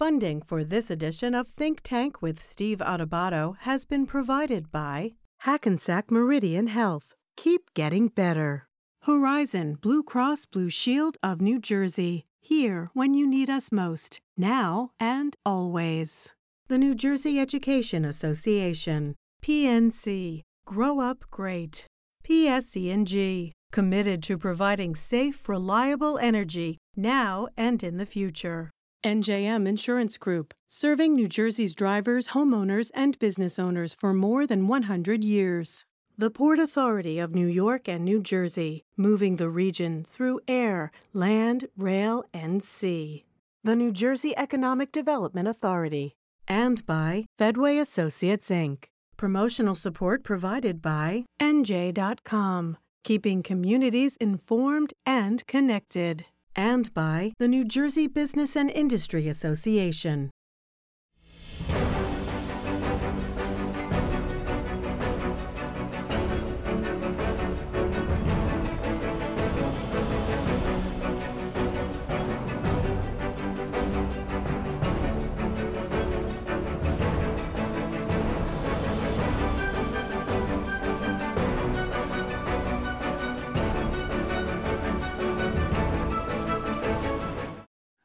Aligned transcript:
Funding 0.00 0.40
for 0.40 0.64
this 0.64 0.90
edition 0.90 1.34
of 1.34 1.46
Think 1.46 1.80
Tank 1.82 2.22
with 2.22 2.42
Steve 2.42 2.78
Adubato 2.78 3.58
has 3.68 3.84
been 3.84 4.06
provided 4.06 4.72
by 4.72 5.12
Hackensack 5.40 6.10
Meridian 6.10 6.68
Health. 6.68 7.14
Keep 7.36 7.74
getting 7.74 8.08
better. 8.08 8.66
Horizon 9.02 9.74
Blue 9.74 10.02
Cross 10.02 10.46
Blue 10.46 10.70
Shield 10.70 11.18
of 11.22 11.42
New 11.42 11.58
Jersey. 11.58 12.24
Here 12.40 12.88
when 12.94 13.12
you 13.12 13.26
need 13.26 13.50
us 13.50 13.70
most, 13.70 14.20
now 14.38 14.92
and 14.98 15.36
always. 15.44 16.32
The 16.68 16.78
New 16.78 16.94
Jersey 16.94 17.38
Education 17.38 18.06
Association. 18.06 19.16
PNC. 19.42 20.40
Grow 20.64 21.00
Up 21.00 21.26
Great. 21.30 21.84
PSE&G. 22.24 23.52
Committed 23.70 24.22
to 24.22 24.38
providing 24.38 24.94
safe, 24.94 25.46
reliable 25.46 26.16
energy 26.16 26.78
now 26.96 27.48
and 27.54 27.82
in 27.82 27.98
the 27.98 28.06
future. 28.06 28.70
NJM 29.02 29.66
Insurance 29.66 30.18
Group, 30.18 30.52
serving 30.68 31.14
New 31.14 31.26
Jersey's 31.26 31.74
drivers, 31.74 32.28
homeowners, 32.28 32.90
and 32.94 33.18
business 33.18 33.58
owners 33.58 33.94
for 33.94 34.12
more 34.12 34.46
than 34.46 34.66
100 34.66 35.24
years. 35.24 35.84
The 36.18 36.30
Port 36.30 36.58
Authority 36.58 37.18
of 37.18 37.34
New 37.34 37.46
York 37.46 37.88
and 37.88 38.04
New 38.04 38.20
Jersey, 38.20 38.84
moving 38.96 39.36
the 39.36 39.48
region 39.48 40.04
through 40.04 40.40
air, 40.46 40.92
land, 41.14 41.68
rail, 41.78 42.24
and 42.34 42.62
sea. 42.62 43.24
The 43.64 43.74
New 43.74 43.90
Jersey 43.90 44.36
Economic 44.36 44.92
Development 44.92 45.48
Authority. 45.48 46.16
And 46.46 46.84
by 46.84 47.24
Fedway 47.38 47.78
Associates, 47.78 48.50
Inc. 48.50 48.84
Promotional 49.16 49.74
support 49.74 50.24
provided 50.24 50.82
by 50.82 51.24
NJ.com, 51.40 52.76
keeping 53.04 53.42
communities 53.42 54.16
informed 54.16 54.92
and 55.06 55.46
connected 55.46 56.26
and 56.56 56.92
by 56.94 57.32
the 57.38 57.48
New 57.48 57.64
Jersey 57.64 58.06
Business 58.06 58.56
and 58.56 58.70
Industry 58.70 59.28
Association. 59.28 60.30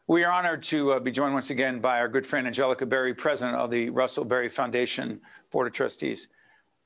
We 0.08 0.24
are 0.24 0.32
honored 0.32 0.62
to 0.66 0.92
uh, 0.92 1.00
be 1.00 1.10
joined 1.10 1.34
once 1.34 1.50
again 1.50 1.80
by 1.80 2.00
our 2.00 2.08
good 2.08 2.28
friend 2.28 2.46
Angelica 2.46 2.86
Berrie, 2.86 3.18
president 3.18 3.58
of 3.58 3.72
the 3.72 3.90
Russell 3.90 4.24
Berrie 4.24 4.52
Foundation 4.52 5.20
Board 5.50 5.66
of 5.66 5.74
Trustees. 5.74 6.28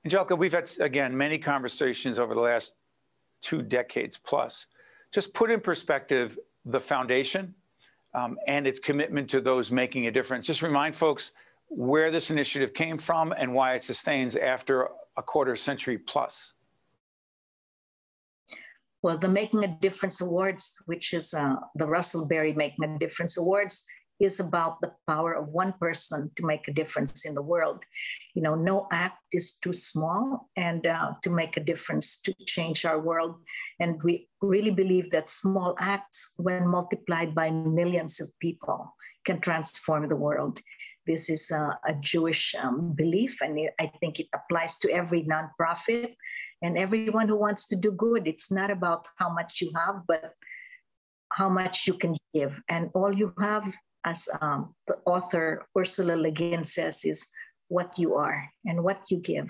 Angelica, 0.06 0.38
we've 0.38 0.54
had, 0.54 0.72
again, 0.80 1.18
many 1.18 1.38
conversations 1.38 2.18
over 2.18 2.34
the 2.34 2.40
last 2.40 2.76
two 3.42 3.62
decades 3.62 4.18
plus. 4.18 4.68
Just 5.12 5.34
put 5.34 5.52
in 5.52 5.60
perspective 5.60 6.40
the 6.64 6.80
foundation 6.80 7.54
um, 8.14 8.38
and 8.48 8.66
its 8.66 8.80
commitment 8.80 9.30
to 9.32 9.42
those 9.42 9.70
making 9.70 10.08
a 10.08 10.12
difference. 10.12 10.48
Just 10.48 10.62
remind 10.62 10.96
folks 10.96 11.34
where 11.68 12.12
this 12.12 12.32
initiative 12.32 12.74
came 12.74 12.98
from 12.98 13.34
and 13.34 13.54
why 13.54 13.74
it 13.74 13.84
sustains 13.84 14.38
after 14.38 14.88
a 15.18 15.22
quarter 15.22 15.58
century 15.58 15.98
plus. 15.98 16.54
Well, 19.02 19.18
the 19.18 19.30
Making 19.30 19.64
a 19.64 19.78
Difference 19.80 20.20
Awards, 20.20 20.74
which 20.86 21.14
is 21.14 21.34
uh, 21.34 21.56
the 21.76 21.86
Russell 21.86 22.28
Berrie 22.28 22.56
Making 22.56 22.96
a 22.96 23.00
Difference 23.00 23.38
Awards, 23.38 23.86
is 24.20 24.42
about 24.42 24.82
the 24.82 24.92
power 25.08 25.34
of 25.34 25.48
one 25.50 25.74
person 25.80 26.30
to 26.36 26.46
make 26.46 26.68
a 26.68 26.74
difference 26.74 27.26
in 27.26 27.34
the 27.34 27.42
world. 27.42 27.86
You 28.36 28.42
know, 28.42 28.56
no 28.56 28.88
act 28.92 29.20
is 29.32 29.58
too 29.64 29.72
small 29.72 30.50
and 30.58 30.86
uh, 30.86 31.14
to 31.24 31.30
make 31.30 31.56
a 31.56 31.64
difference 31.64 32.20
to 32.22 32.34
change 32.46 32.84
our 32.84 33.00
world. 33.00 33.36
And 33.80 34.04
we 34.04 34.28
really 34.42 34.72
believe 34.72 35.12
that 35.12 35.30
small 35.30 35.76
acts, 35.80 36.34
when 36.36 36.68
multiplied 36.68 37.34
by 37.34 37.50
millions 37.52 38.20
of 38.20 38.28
people, 38.42 38.94
can 39.26 39.40
transform 39.40 40.10
the 40.10 40.16
world. 40.18 40.60
This 41.08 41.30
is 41.30 41.50
uh, 41.50 41.72
a 41.88 41.94
Jewish 42.02 42.54
um, 42.56 42.94
belief, 42.94 43.42
and 43.42 43.58
I 43.80 43.88
think 44.00 44.20
it 44.20 44.28
applies 44.34 44.78
to 44.80 44.92
every 44.92 45.24
nonprofit 45.24 46.14
and 46.62 46.78
everyone 46.78 47.28
who 47.28 47.36
wants 47.36 47.68
to 47.68 47.76
do 47.76 47.92
good. 47.92 48.28
It's 48.28 48.52
not 48.52 48.72
about 48.72 49.08
how 49.16 49.30
much 49.30 49.62
you 49.62 49.72
have, 49.76 50.04
but 50.08 50.36
how 51.32 51.50
much 51.50 51.88
you 51.88 51.94
can 51.94 52.16
give. 52.34 52.62
And 52.70 52.90
all 52.94 53.14
you 53.14 53.34
have, 53.40 53.72
as 54.06 54.28
um, 54.42 54.76
the 54.88 54.98
author 55.06 55.68
Ursula 55.78 56.16
Le 56.16 56.32
Guin 56.32 56.64
says, 56.64 57.06
is 57.06 57.30
what 57.68 57.98
you 57.98 58.16
are 58.16 58.50
and 58.66 58.84
what 58.84 59.10
you 59.10 59.18
give. 59.18 59.50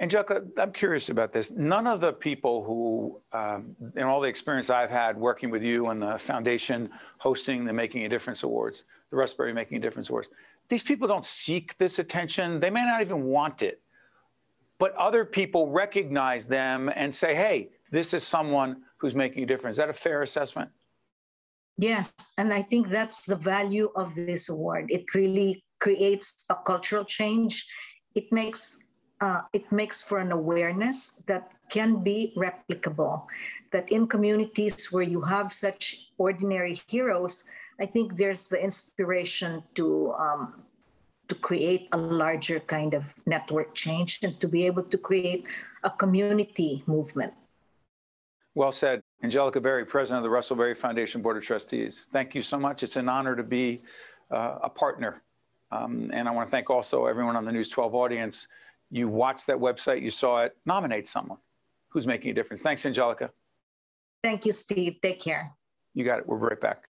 Angelica, 0.00 0.42
I'm 0.56 0.72
curious 0.72 1.10
about 1.10 1.30
this. 1.30 1.50
None 1.50 1.86
of 1.86 2.00
the 2.00 2.12
people 2.12 2.64
who, 2.64 3.20
um, 3.38 3.76
in 3.96 4.02
all 4.04 4.20
the 4.20 4.28
experience 4.28 4.70
I've 4.70 4.90
had 4.90 5.16
working 5.16 5.50
with 5.50 5.62
you 5.62 5.88
and 5.88 6.00
the 6.00 6.18
foundation 6.18 6.88
hosting 7.18 7.66
the 7.66 7.72
Making 7.74 8.06
a 8.06 8.08
Difference 8.08 8.42
Awards, 8.42 8.84
the 9.10 9.16
Russ 9.18 9.34
Berrie 9.34 9.52
Making 9.52 9.76
a 9.76 9.80
Difference 9.80 10.08
Awards, 10.08 10.30
these 10.70 10.82
people 10.82 11.06
don't 11.06 11.26
seek 11.26 11.76
this 11.76 11.98
attention. 11.98 12.60
They 12.60 12.70
may 12.70 12.82
not 12.82 13.02
even 13.02 13.24
want 13.24 13.60
it 13.60 13.82
but 14.80 14.96
other 14.96 15.26
people 15.26 15.68
recognize 15.70 16.48
them 16.48 16.90
and 16.96 17.14
say, 17.14 17.34
hey, 17.34 17.68
this 17.92 18.14
is 18.14 18.24
someone 18.24 18.82
who's 18.96 19.14
making 19.14 19.44
a 19.44 19.46
difference. 19.46 19.74
Is 19.74 19.78
that 19.78 19.90
a 19.90 19.92
fair 19.92 20.22
assessment? 20.22 20.70
Yes, 21.76 22.32
and 22.38 22.52
I 22.52 22.62
think 22.62 22.88
that's 22.88 23.26
the 23.26 23.36
value 23.36 23.90
of 23.94 24.14
this 24.14 24.48
award. 24.48 24.86
It 24.88 25.14
really 25.14 25.62
creates 25.78 26.46
a 26.50 26.56
cultural 26.56 27.04
change. 27.04 27.66
It 28.14 28.32
makes 28.32 28.78
uh, 29.20 29.42
it 29.52 29.70
makes 29.70 30.00
for 30.02 30.18
an 30.18 30.32
awareness 30.32 31.22
that 31.26 31.52
can 31.68 32.02
be 32.02 32.32
replicable. 32.36 33.26
That 33.72 33.92
in 33.92 34.06
communities 34.08 34.90
where 34.90 35.04
you 35.04 35.20
have 35.20 35.52
such 35.52 36.08
ordinary 36.16 36.80
heroes, 36.88 37.44
I 37.78 37.86
think 37.86 38.16
there's 38.16 38.48
the 38.48 38.62
inspiration 38.62 39.62
to 39.76 40.12
um, 40.18 40.64
to 41.30 41.34
create 41.36 41.88
a 41.92 41.96
larger 41.96 42.60
kind 42.60 42.92
of 42.92 43.14
network 43.24 43.74
change 43.74 44.18
and 44.22 44.38
to 44.40 44.48
be 44.48 44.66
able 44.66 44.82
to 44.82 44.98
create 44.98 45.46
a 45.84 45.90
community 45.90 46.82
movement. 46.86 47.32
Well 48.54 48.72
said. 48.72 49.00
Angelica 49.22 49.60
Berrie, 49.60 49.86
President 49.86 50.18
of 50.18 50.24
the 50.24 50.30
Russell 50.30 50.56
Berrie 50.56 50.76
Foundation 50.76 51.22
Board 51.22 51.36
of 51.36 51.44
Trustees. 51.44 52.06
Thank 52.12 52.34
you 52.34 52.42
so 52.42 52.58
much. 52.58 52.82
It's 52.82 52.96
an 52.96 53.08
honor 53.08 53.36
to 53.36 53.44
be 53.44 53.80
uh, 54.30 54.58
a 54.62 54.68
partner. 54.68 55.22
Um, 55.70 56.10
and 56.12 56.28
I 56.28 56.32
want 56.32 56.48
to 56.48 56.50
thank 56.50 56.68
also 56.68 57.06
everyone 57.06 57.36
on 57.36 57.44
the 57.44 57.52
News 57.52 57.68
12 57.68 57.94
audience. 57.94 58.48
You 58.90 59.08
watched 59.08 59.46
that 59.46 59.58
website, 59.58 60.02
you 60.02 60.10
saw 60.10 60.42
it. 60.42 60.56
Nominate 60.66 61.06
someone 61.06 61.38
who's 61.90 62.06
making 62.08 62.32
a 62.32 62.34
difference. 62.34 62.62
Thanks, 62.62 62.84
Angelica. 62.84 63.30
Thank 64.24 64.46
you, 64.46 64.52
Steve. 64.52 64.96
Take 65.00 65.20
care. 65.20 65.52
You 65.94 66.04
got 66.04 66.18
it. 66.18 66.26
We're 66.26 66.38
right 66.38 66.60
back. 66.60 66.89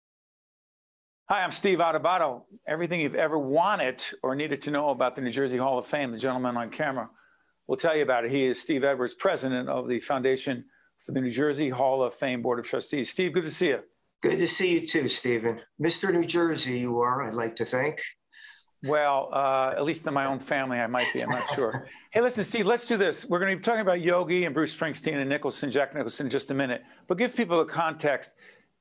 Hi, 1.32 1.42
I'm 1.42 1.50
Steve 1.50 1.78
Adubato. 1.78 2.42
Everything 2.68 3.00
you've 3.00 3.14
ever 3.14 3.38
wanted 3.38 4.04
or 4.22 4.34
needed 4.34 4.60
to 4.60 4.70
know 4.70 4.90
about 4.90 5.16
the 5.16 5.22
New 5.22 5.30
Jersey 5.30 5.56
Hall 5.56 5.78
of 5.78 5.86
Fame, 5.86 6.12
the 6.12 6.18
gentleman 6.18 6.58
on 6.58 6.68
camera 6.68 7.08
will 7.66 7.78
tell 7.78 7.96
you 7.96 8.02
about 8.02 8.26
it. 8.26 8.30
He 8.30 8.44
is 8.44 8.60
Steve 8.60 8.84
Edwards, 8.84 9.14
president 9.14 9.70
of 9.70 9.88
the 9.88 9.98
Foundation 9.98 10.66
for 10.98 11.12
the 11.12 11.22
New 11.22 11.30
Jersey 11.30 11.70
Hall 11.70 12.02
of 12.02 12.12
Fame 12.12 12.42
Board 12.42 12.58
of 12.58 12.66
Trustees. 12.66 13.08
Steve, 13.08 13.32
good 13.32 13.46
to 13.46 13.50
see 13.50 13.68
you. 13.68 13.80
Good 14.20 14.40
to 14.40 14.46
see 14.46 14.74
you 14.74 14.86
too, 14.86 15.08
Stephen. 15.08 15.62
Mr. 15.80 16.12
New 16.12 16.26
Jersey, 16.26 16.80
you 16.80 17.00
are, 17.00 17.22
I'd 17.22 17.32
like 17.32 17.56
to 17.56 17.64
thank. 17.64 18.02
Well, 18.84 19.30
uh, 19.32 19.72
at 19.74 19.84
least 19.84 20.06
in 20.06 20.12
my 20.12 20.26
own 20.26 20.38
family, 20.38 20.80
I 20.80 20.86
might 20.86 21.10
be. 21.14 21.22
I'm 21.22 21.30
not 21.30 21.54
sure. 21.54 21.88
hey, 22.10 22.20
listen, 22.20 22.44
Steve, 22.44 22.66
let's 22.66 22.86
do 22.86 22.98
this. 22.98 23.24
We're 23.24 23.38
going 23.38 23.52
to 23.52 23.56
be 23.56 23.62
talking 23.62 23.80
about 23.80 24.02
Yogi 24.02 24.44
and 24.44 24.54
Bruce 24.54 24.76
Springsteen 24.76 25.14
and 25.14 25.30
Nicholson, 25.30 25.70
Jack 25.70 25.94
Nicholson, 25.94 26.26
in 26.26 26.30
just 26.30 26.50
a 26.50 26.54
minute. 26.54 26.82
But 27.08 27.16
give 27.16 27.34
people 27.34 27.56
the 27.56 27.72
context 27.72 28.32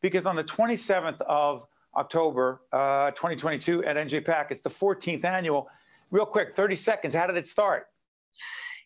because 0.01 0.25
on 0.25 0.35
the 0.35 0.43
27th 0.43 1.21
of 1.21 1.67
October 1.95 2.61
uh, 2.71 3.11
2022 3.11 3.83
at 3.83 3.95
NJPAC. 3.95 4.47
It's 4.51 4.61
the 4.61 4.69
14th 4.69 5.25
annual. 5.25 5.69
Real 6.09 6.25
quick, 6.25 6.55
30 6.55 6.75
seconds. 6.75 7.13
How 7.13 7.27
did 7.27 7.37
it 7.37 7.47
start? 7.47 7.87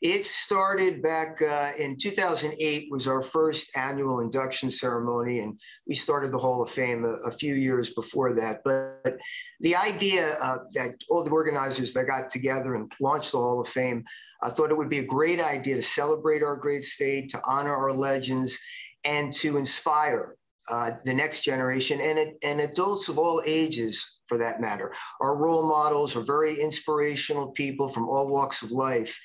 It 0.01 0.25
started 0.25 1.01
back 1.01 1.41
uh, 1.41 1.71
in 1.79 1.97
2008 1.97 2.91
was 2.91 3.07
our 3.07 3.21
first 3.21 3.75
annual 3.77 4.19
induction 4.19 4.69
ceremony, 4.69 5.39
and 5.39 5.59
we 5.87 5.95
started 5.95 6.31
the 6.31 6.37
Hall 6.37 6.61
of 6.61 6.69
Fame 6.69 7.05
a, 7.05 7.13
a 7.27 7.31
few 7.31 7.55
years 7.55 7.93
before 7.93 8.33
that. 8.33 8.61
But 8.63 9.17
the 9.61 9.75
idea 9.75 10.37
uh, 10.41 10.57
that 10.73 10.95
all 11.09 11.23
the 11.23 11.31
organizers 11.31 11.93
that 11.93 12.05
got 12.05 12.29
together 12.29 12.75
and 12.75 12.91
launched 12.99 13.31
the 13.31 13.37
Hall 13.37 13.61
of 13.61 13.67
Fame 13.67 14.03
I 14.45 14.49
thought 14.49 14.69
it 14.69 14.77
would 14.77 14.89
be 14.89 14.99
a 14.99 15.05
great 15.05 15.41
idea 15.41 15.75
to 15.75 15.81
celebrate 15.81 16.43
our 16.43 16.55
great 16.55 16.83
state, 16.83 17.29
to 17.29 17.41
honor 17.47 17.75
our 17.75 17.91
legends, 17.91 18.59
and 19.03 19.33
to 19.33 19.57
inspire 19.57 20.35
uh, 20.69 20.91
the 21.03 21.13
next 21.13 21.43
generation 21.43 22.01
and, 22.01 22.33
and 22.43 22.61
adults 22.61 23.07
of 23.07 23.17
all 23.17 23.41
ages 23.45 24.19
for 24.27 24.37
that 24.37 24.59
matter. 24.59 24.91
Our 25.21 25.35
role 25.35 25.67
models 25.67 26.15
are 26.15 26.21
very 26.21 26.59
inspirational 26.59 27.51
people 27.51 27.87
from 27.87 28.09
all 28.09 28.27
walks 28.27 28.63
of 28.63 28.71
life. 28.71 29.19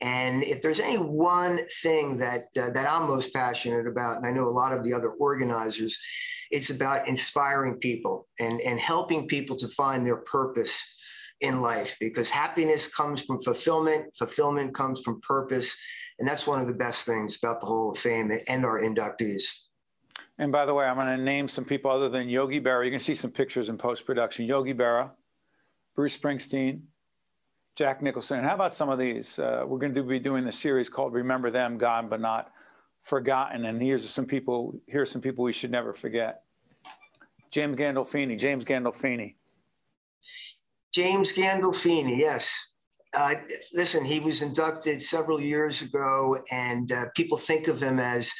And 0.00 0.42
if 0.42 0.60
there's 0.60 0.80
any 0.80 0.96
one 0.96 1.60
thing 1.82 2.18
that 2.18 2.48
uh, 2.58 2.70
that 2.70 2.90
I'm 2.90 3.08
most 3.08 3.32
passionate 3.32 3.86
about, 3.86 4.18
and 4.18 4.26
I 4.26 4.30
know 4.30 4.48
a 4.48 4.50
lot 4.50 4.72
of 4.72 4.84
the 4.84 4.92
other 4.92 5.10
organizers, 5.10 5.98
it's 6.50 6.70
about 6.70 7.08
inspiring 7.08 7.78
people 7.78 8.28
and, 8.38 8.60
and 8.60 8.78
helping 8.78 9.26
people 9.26 9.56
to 9.56 9.68
find 9.68 10.04
their 10.04 10.18
purpose 10.18 10.82
in 11.40 11.60
life 11.60 11.96
because 12.00 12.30
happiness 12.30 12.88
comes 12.88 13.22
from 13.22 13.38
fulfillment, 13.40 14.14
fulfillment 14.16 14.74
comes 14.74 15.00
from 15.00 15.20
purpose. 15.20 15.76
And 16.18 16.26
that's 16.26 16.46
one 16.46 16.60
of 16.60 16.66
the 16.66 16.72
best 16.72 17.04
things 17.04 17.36
about 17.42 17.60
the 17.60 17.66
Hall 17.66 17.92
of 17.92 17.98
Fame 17.98 18.32
and 18.48 18.64
our 18.64 18.80
inductees. 18.80 19.44
And 20.38 20.52
by 20.52 20.66
the 20.66 20.74
way, 20.74 20.84
I'm 20.84 20.96
going 20.96 21.06
to 21.08 21.16
name 21.16 21.48
some 21.48 21.64
people 21.64 21.90
other 21.90 22.08
than 22.08 22.28
Yogi 22.28 22.60
Berra. 22.60 22.84
You 22.84 22.90
can 22.90 23.00
see 23.00 23.14
some 23.14 23.30
pictures 23.30 23.68
in 23.68 23.78
post 23.78 24.04
production. 24.04 24.44
Yogi 24.44 24.74
Berra, 24.74 25.10
Bruce 25.94 26.16
Springsteen, 26.16 26.80
Jack 27.74 28.02
Nicholson. 28.02 28.38
And 28.38 28.46
how 28.46 28.54
about 28.54 28.74
some 28.74 28.90
of 28.90 28.98
these? 28.98 29.38
Uh, 29.38 29.64
we're 29.66 29.78
going 29.78 29.94
to 29.94 30.02
be 30.02 30.18
doing 30.18 30.44
the 30.44 30.52
series 30.52 30.88
called 30.88 31.14
Remember 31.14 31.50
Them, 31.50 31.78
Gone 31.78 32.08
But 32.08 32.20
Not 32.20 32.52
Forgotten. 33.02 33.64
And 33.64 33.80
here's 33.80 34.08
some 34.08 34.26
people, 34.26 34.78
here 34.86 35.02
are 35.02 35.06
some 35.06 35.22
people 35.22 35.42
we 35.42 35.54
should 35.54 35.70
never 35.70 35.94
forget. 35.94 36.42
James 37.50 37.76
Gandolfini, 37.76 38.38
James 38.38 38.64
Gandolfini. 38.64 39.34
James 40.92 41.32
Gandolfini, 41.32 42.18
yes. 42.18 42.52
Uh, 43.14 43.34
listen, 43.72 44.04
he 44.04 44.20
was 44.20 44.42
inducted 44.42 45.00
several 45.00 45.40
years 45.40 45.80
ago, 45.80 46.38
and 46.50 46.92
uh, 46.92 47.06
people 47.14 47.38
think 47.38 47.68
of 47.68 47.82
him 47.82 47.98
as 47.98 48.30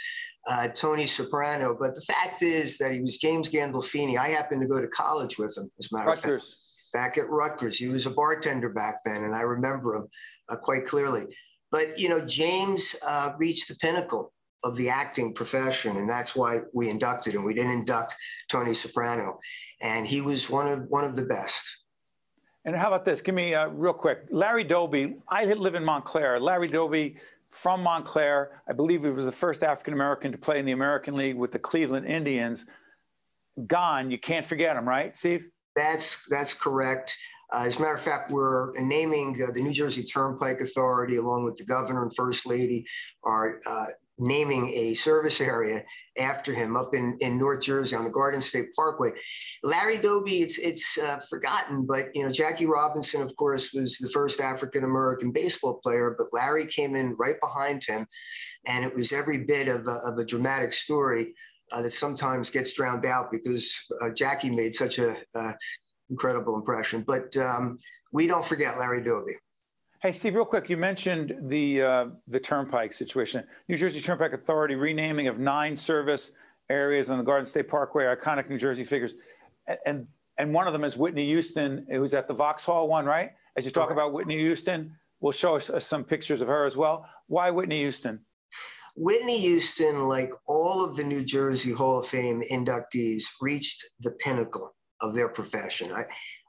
uh, 0.46 0.68
Tony 0.68 1.06
Soprano. 1.06 1.76
But 1.78 1.94
the 1.94 2.02
fact 2.02 2.42
is 2.42 2.78
that 2.78 2.92
he 2.92 3.00
was 3.00 3.18
James 3.18 3.48
Gandolfini. 3.48 4.16
I 4.16 4.28
happened 4.28 4.60
to 4.62 4.68
go 4.68 4.80
to 4.80 4.88
college 4.88 5.38
with 5.38 5.56
him, 5.56 5.70
as 5.78 5.88
a 5.92 5.96
matter 5.96 6.08
Rutgers. 6.08 6.42
of 6.42 6.48
fact. 6.48 6.56
Back 6.92 7.18
at 7.18 7.28
Rutgers. 7.28 7.76
He 7.78 7.88
was 7.88 8.06
a 8.06 8.10
bartender 8.10 8.70
back 8.70 9.00
then, 9.04 9.24
and 9.24 9.34
I 9.34 9.42
remember 9.42 9.96
him 9.96 10.06
uh, 10.48 10.56
quite 10.56 10.86
clearly. 10.86 11.26
But, 11.70 11.98
you 11.98 12.08
know, 12.08 12.24
James 12.24 12.94
uh, 13.06 13.32
reached 13.38 13.68
the 13.68 13.74
pinnacle 13.76 14.32
of 14.64 14.76
the 14.76 14.88
acting 14.88 15.34
profession, 15.34 15.96
and 15.96 16.08
that's 16.08 16.34
why 16.34 16.60
we 16.72 16.88
inducted 16.88 17.34
him. 17.34 17.44
We 17.44 17.54
didn't 17.54 17.72
induct 17.72 18.14
Tony 18.50 18.72
Soprano, 18.72 19.38
and 19.80 20.06
he 20.06 20.20
was 20.20 20.48
one 20.48 20.68
of 20.68 20.84
one 20.88 21.04
of 21.04 21.16
the 21.16 21.22
best. 21.22 21.84
And 22.64 22.74
how 22.74 22.88
about 22.88 23.04
this? 23.04 23.20
Give 23.20 23.34
me 23.34 23.54
uh, 23.54 23.68
real 23.68 23.92
quick. 23.92 24.26
Larry 24.30 24.64
Doby. 24.64 25.16
I 25.28 25.44
live 25.44 25.76
in 25.76 25.84
Montclair. 25.84 26.40
Larry 26.40 26.66
Doby 26.66 27.16
from 27.50 27.82
Montclair. 27.82 28.62
I 28.68 28.72
believe 28.72 29.02
he 29.02 29.10
was 29.10 29.26
the 29.26 29.32
first 29.32 29.62
African 29.62 29.94
American 29.94 30.32
to 30.32 30.38
play 30.38 30.58
in 30.58 30.66
the 30.66 30.72
American 30.72 31.14
League 31.14 31.36
with 31.36 31.52
the 31.52 31.58
Cleveland 31.58 32.06
Indians. 32.06 32.66
Gone. 33.66 34.10
You 34.10 34.18
can't 34.18 34.44
forget 34.44 34.76
him, 34.76 34.86
right, 34.86 35.16
Steve? 35.16 35.46
That's 35.74 36.26
that's 36.28 36.54
correct. 36.54 37.16
Uh, 37.52 37.64
as 37.66 37.76
a 37.76 37.80
matter 37.80 37.94
of 37.94 38.02
fact, 38.02 38.30
we're 38.30 38.72
naming 38.80 39.40
uh, 39.42 39.52
the 39.52 39.62
New 39.62 39.72
Jersey 39.72 40.02
Turnpike 40.02 40.60
Authority, 40.60 41.16
along 41.16 41.44
with 41.44 41.56
the 41.56 41.64
governor 41.64 42.02
and 42.02 42.14
first 42.14 42.44
lady, 42.44 42.84
are 43.24 43.60
uh, 43.66 43.86
naming 44.18 44.68
a 44.74 44.94
service 44.94 45.40
area 45.40 45.84
after 46.18 46.52
him 46.52 46.76
up 46.76 46.94
in, 46.94 47.16
in 47.20 47.38
North 47.38 47.62
Jersey 47.62 47.94
on 47.94 48.04
the 48.04 48.10
Garden 48.10 48.40
State 48.40 48.74
Parkway. 48.74 49.12
Larry 49.62 49.98
Doby, 49.98 50.42
it's 50.42 50.58
it's 50.58 50.98
uh, 50.98 51.20
forgotten, 51.28 51.86
but 51.86 52.08
you 52.14 52.22
know 52.22 52.30
Jackie 52.30 52.66
Robinson, 52.66 53.22
of 53.22 53.34
course, 53.36 53.72
was 53.74 53.98
the 53.98 54.08
first 54.08 54.40
African 54.40 54.84
American 54.84 55.32
baseball 55.32 55.80
player, 55.82 56.14
but 56.16 56.32
Larry 56.32 56.66
came 56.66 56.94
in 56.94 57.14
right 57.18 57.36
behind 57.40 57.84
him, 57.84 58.06
and 58.66 58.84
it 58.84 58.94
was 58.94 59.12
every 59.12 59.44
bit 59.44 59.68
of 59.68 59.86
a, 59.86 59.98
of 60.06 60.18
a 60.18 60.24
dramatic 60.24 60.72
story 60.72 61.34
uh, 61.72 61.82
that 61.82 61.92
sometimes 61.92 62.50
gets 62.50 62.72
drowned 62.72 63.06
out 63.06 63.30
because 63.30 63.74
uh, 64.02 64.10
Jackie 64.10 64.50
made 64.50 64.74
such 64.74 64.98
a 64.98 65.16
uh, 65.34 65.52
incredible 66.10 66.56
impression. 66.56 67.04
But 67.06 67.36
um, 67.36 67.78
we 68.12 68.26
don't 68.26 68.44
forget 68.44 68.78
Larry 68.78 69.02
Doby. 69.02 69.32
Hey, 70.06 70.12
Steve, 70.12 70.36
real 70.36 70.44
quick, 70.44 70.70
you 70.70 70.76
mentioned 70.76 71.34
the 71.48 71.82
uh, 71.82 72.06
the 72.28 72.38
Turnpike 72.38 72.92
situation. 72.92 73.42
New 73.68 73.76
Jersey 73.76 74.00
Turnpike 74.00 74.34
Authority 74.34 74.76
renaming 74.76 75.26
of 75.26 75.40
nine 75.40 75.74
service 75.74 76.30
areas 76.70 77.10
on 77.10 77.18
the 77.18 77.24
Garden 77.24 77.44
State 77.44 77.66
Parkway, 77.66 78.04
iconic 78.04 78.48
New 78.48 78.56
Jersey 78.56 78.84
figures, 78.84 79.16
and 79.84 80.06
and 80.38 80.54
one 80.54 80.68
of 80.68 80.72
them 80.72 80.84
is 80.84 80.96
Whitney 80.96 81.26
Houston, 81.26 81.84
who's 81.90 82.14
at 82.14 82.28
the 82.28 82.34
Vauxhall 82.34 82.86
one, 82.86 83.04
right? 83.04 83.32
As 83.56 83.64
you 83.64 83.72
talk 83.72 83.90
about 83.90 84.12
Whitney 84.12 84.38
Houston, 84.38 84.94
we'll 85.18 85.32
show 85.32 85.56
us 85.56 85.70
uh, 85.70 85.80
some 85.80 86.04
pictures 86.04 86.40
of 86.40 86.46
her 86.46 86.64
as 86.66 86.76
well. 86.76 87.04
Why 87.26 87.50
Whitney 87.50 87.80
Houston? 87.80 88.20
Whitney 88.94 89.40
Houston, 89.40 90.06
like 90.06 90.30
all 90.46 90.84
of 90.84 90.94
the 90.94 91.02
New 91.02 91.24
Jersey 91.24 91.72
Hall 91.72 91.98
of 91.98 92.06
Fame 92.06 92.44
inductees, 92.48 93.24
reached 93.40 93.84
the 93.98 94.12
pinnacle 94.12 94.72
of 95.00 95.16
their 95.16 95.30
profession. 95.30 95.90
I, 95.90 96.04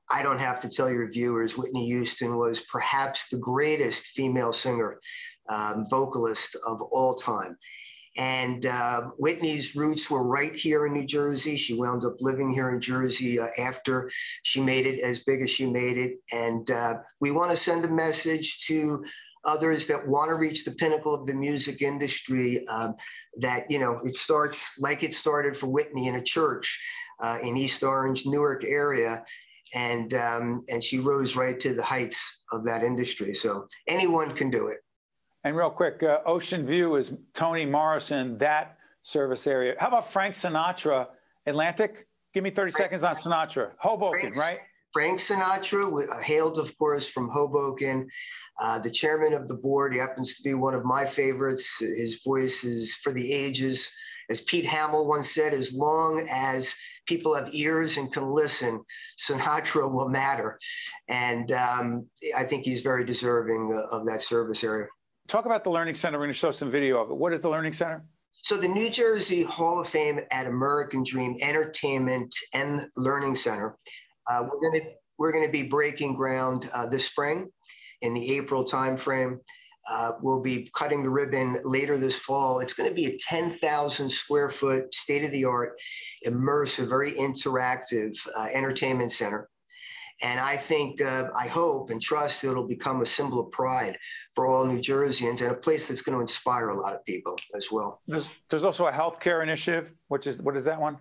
I 0.10 0.24
don't 0.24 0.40
have 0.40 0.60
to 0.62 0.70
tell 0.70 0.90
your 0.90 1.10
viewers, 1.10 1.58
Whitney 1.58 1.86
Houston 1.88 2.38
was 2.38 2.62
perhaps 2.62 3.28
the 3.28 3.38
greatest 3.38 4.08
female 4.08 4.54
singer, 4.54 5.00
um, 5.50 5.86
vocalist 5.90 6.56
of 6.66 6.82
all 6.82 7.16
time. 7.16 7.58
And 8.18 8.66
uh, 8.66 9.02
Whitney's 9.20 9.76
roots 9.76 10.10
were 10.10 10.24
right 10.24 10.56
here 10.56 10.88
in 10.88 10.94
New 10.94 11.06
Jersey. 11.06 11.56
She 11.56 11.76
wound 11.76 12.04
up 12.04 12.16
living 12.20 12.52
here 12.52 12.72
in 12.72 12.82
Jersey 12.82 13.40
uh, 13.40 13.50
after 13.60 14.10
she 14.42 14.60
made 14.60 14.88
it 14.88 15.02
as 15.02 15.24
big 15.24 15.42
as 15.44 15.52
she 15.52 15.68
made 15.68 15.98
it. 16.00 16.18
And 16.32 16.70
uh, 16.72 16.96
we 17.20 17.30
want 17.30 17.52
to 17.52 17.58
send 17.58 17.86
a 17.86 17.90
message 17.90 18.66
to 18.68 19.06
others 19.46 19.86
that 19.88 20.08
want 20.08 20.30
to 20.30 20.36
reach 20.36 20.66
the 20.66 20.72
pinnacle 20.72 21.14
of 21.14 21.28
the 21.28 21.34
music 21.34 21.82
industry 21.84 22.68
um, 22.68 22.96
that, 23.40 23.70
you 23.70 23.78
know, 23.78 24.00
it 24.04 24.16
starts 24.16 24.80
like 24.80 25.04
it 25.04 25.14
started 25.14 25.56
for 25.56 25.68
Whitney 25.68 26.08
in 26.08 26.16
a 26.16 26.24
church. 26.24 26.80
Uh, 27.20 27.40
in 27.42 27.58
East 27.58 27.82
Orange, 27.82 28.28
Newark 28.28 28.64
area, 28.64 29.24
and 29.74 30.14
um, 30.14 30.64
and 30.70 30.84
she 30.84 31.00
rose 31.00 31.36
right 31.36 31.60
to 31.60 31.74
the 31.74 31.84
heights 31.84 32.44
of 32.52 32.64
that 32.66 32.84
industry. 32.84 33.34
So 33.34 33.68
anyone 33.88 34.34
can 34.36 34.50
do 34.50 34.68
it. 34.68 34.78
And 35.44 35.56
real 35.56 35.70
quick, 35.70 36.04
uh, 36.04 36.20
Ocean 36.26 36.66
View 36.66 36.96
is 36.96 37.14
Toni 37.34 37.66
Morrison, 37.66 38.38
that 38.40 38.78
service 39.02 39.48
area. 39.48 39.76
How 39.80 39.88
about 39.88 40.10
Frank 40.10 40.36
Sinatra, 40.36 41.08
Atlantic? 41.46 42.08
Give 42.34 42.44
me 42.44 42.50
30 42.50 42.72
Frank, 42.72 42.84
seconds 42.84 43.04
on 43.04 43.16
Sinatra. 43.16 43.72
Hoboken, 43.78 44.20
Frank's, 44.20 44.38
right? 44.38 44.60
Frank 44.92 45.20
Sinatra, 45.20 46.10
uh, 46.10 46.22
hailed, 46.22 46.58
of 46.60 46.78
course, 46.78 47.08
from 47.08 47.30
Hoboken. 47.30 48.10
Uh, 48.60 48.80
the 48.80 48.92
chairman 48.92 49.34
of 49.34 49.48
the 49.48 49.54
board, 49.54 49.94
he 49.94 50.00
happens 50.00 50.36
to 50.38 50.44
be 50.44 50.54
one 50.54 50.74
of 50.74 50.84
my 50.84 51.06
favorites. 51.06 51.80
His 51.80 52.22
voice 52.24 52.64
is 52.64 52.96
for 52.96 53.14
the 53.14 53.32
ages. 53.32 53.90
As 54.30 54.42
Pete 54.42 54.66
Hamill 54.66 55.08
once 55.08 55.34
said, 55.34 55.54
as 55.54 55.74
long 55.74 56.28
as 56.30 56.76
people 57.08 57.36
have 57.36 57.54
ears 57.54 57.98
and 57.98 58.12
can 58.12 58.32
listen, 58.32 58.84
Sinatra 59.20 59.92
will 59.92 60.10
matter. 60.10 60.60
And 61.08 61.52
um, 61.52 62.08
I 62.36 62.44
think 62.44 62.66
he's 62.66 62.82
very 62.82 63.06
deserving 63.06 63.82
of 63.92 64.06
that 64.06 64.22
service 64.22 64.64
area. 64.64 64.88
Talk 65.28 65.46
about 65.46 65.64
the 65.64 65.70
Learning 65.70 65.96
Center. 65.96 66.18
We're 66.18 66.26
going 66.26 66.34
to 66.34 66.40
show 66.40 66.52
some 66.52 66.72
video 66.72 67.02
of 67.02 67.10
it. 67.12 67.18
What 67.18 67.34
is 67.34 67.42
the 67.42 67.50
Learning 67.50 67.74
Center? 67.74 68.04
So, 68.44 68.56
the 68.56 68.68
New 68.68 68.90
Jersey 68.90 69.44
Hall 69.44 69.82
of 69.82 69.90
Fame 69.90 70.22
at 70.32 70.48
American 70.48 71.04
Dream 71.04 71.36
Entertainment 71.42 72.34
and 72.54 72.82
Learning 72.96 73.36
Center. 73.36 73.78
Uh, 74.30 74.44
we're 74.44 74.70
going 74.70 74.82
to 74.82 74.90
we're 75.18 75.32
going 75.32 75.46
to 75.46 75.52
be 75.52 75.64
breaking 75.64 76.16
ground 76.16 76.70
uh, 76.74 76.86
this 76.86 77.06
spring 77.06 77.50
in 78.02 78.14
the 78.14 78.38
April 78.38 78.64
timeframe. 78.64 79.40
Uh, 79.90 80.12
we'll 80.22 80.42
be 80.42 80.70
cutting 80.74 81.04
the 81.04 81.10
ribbon 81.10 81.58
later 81.64 81.98
this 81.98 82.16
fall. 82.16 82.60
It's 82.60 82.74
going 82.74 82.90
to 82.90 82.96
be 82.96 83.06
a 83.06 83.18
10,000 83.18 84.10
square 84.10 84.50
foot, 84.50 84.94
state 84.94 85.24
of 85.24 85.32
the 85.32 85.46
art, 85.46 85.80
immersive, 86.26 86.88
very 86.88 87.14
interactive 87.14 88.18
uh, 88.38 88.48
entertainment 88.54 89.12
center. 89.12 89.50
And 90.24 90.40
I 90.40 90.58
think, 90.58 91.00
uh, 91.00 91.30
I 91.36 91.48
hope 91.48 91.92
and 91.92 92.02
trust 92.02 92.44
it'll 92.44 92.68
become 92.68 93.02
a 93.02 93.06
symbol 93.06 93.40
of 93.40 93.52
pride 93.52 93.98
for 94.34 94.48
all 94.48 94.66
New 94.66 94.80
Jerseyans 94.80 95.42
and 95.42 95.52
a 95.52 95.54
place 95.54 95.88
that's 95.88 96.02
going 96.02 96.16
to 96.16 96.22
inspire 96.22 96.70
a 96.70 96.80
lot 96.80 96.96
of 96.96 97.06
people 97.06 97.38
as 97.56 97.72
well. 97.72 98.02
There's, 98.08 98.28
there's 98.50 98.66
also 98.66 98.88
a 98.88 98.92
healthcare 98.92 99.44
initiative, 99.44 99.94
which 100.08 100.26
is, 100.26 100.42
what 100.42 100.58
is 100.58 100.66
that 100.66 100.82
one? 100.82 100.98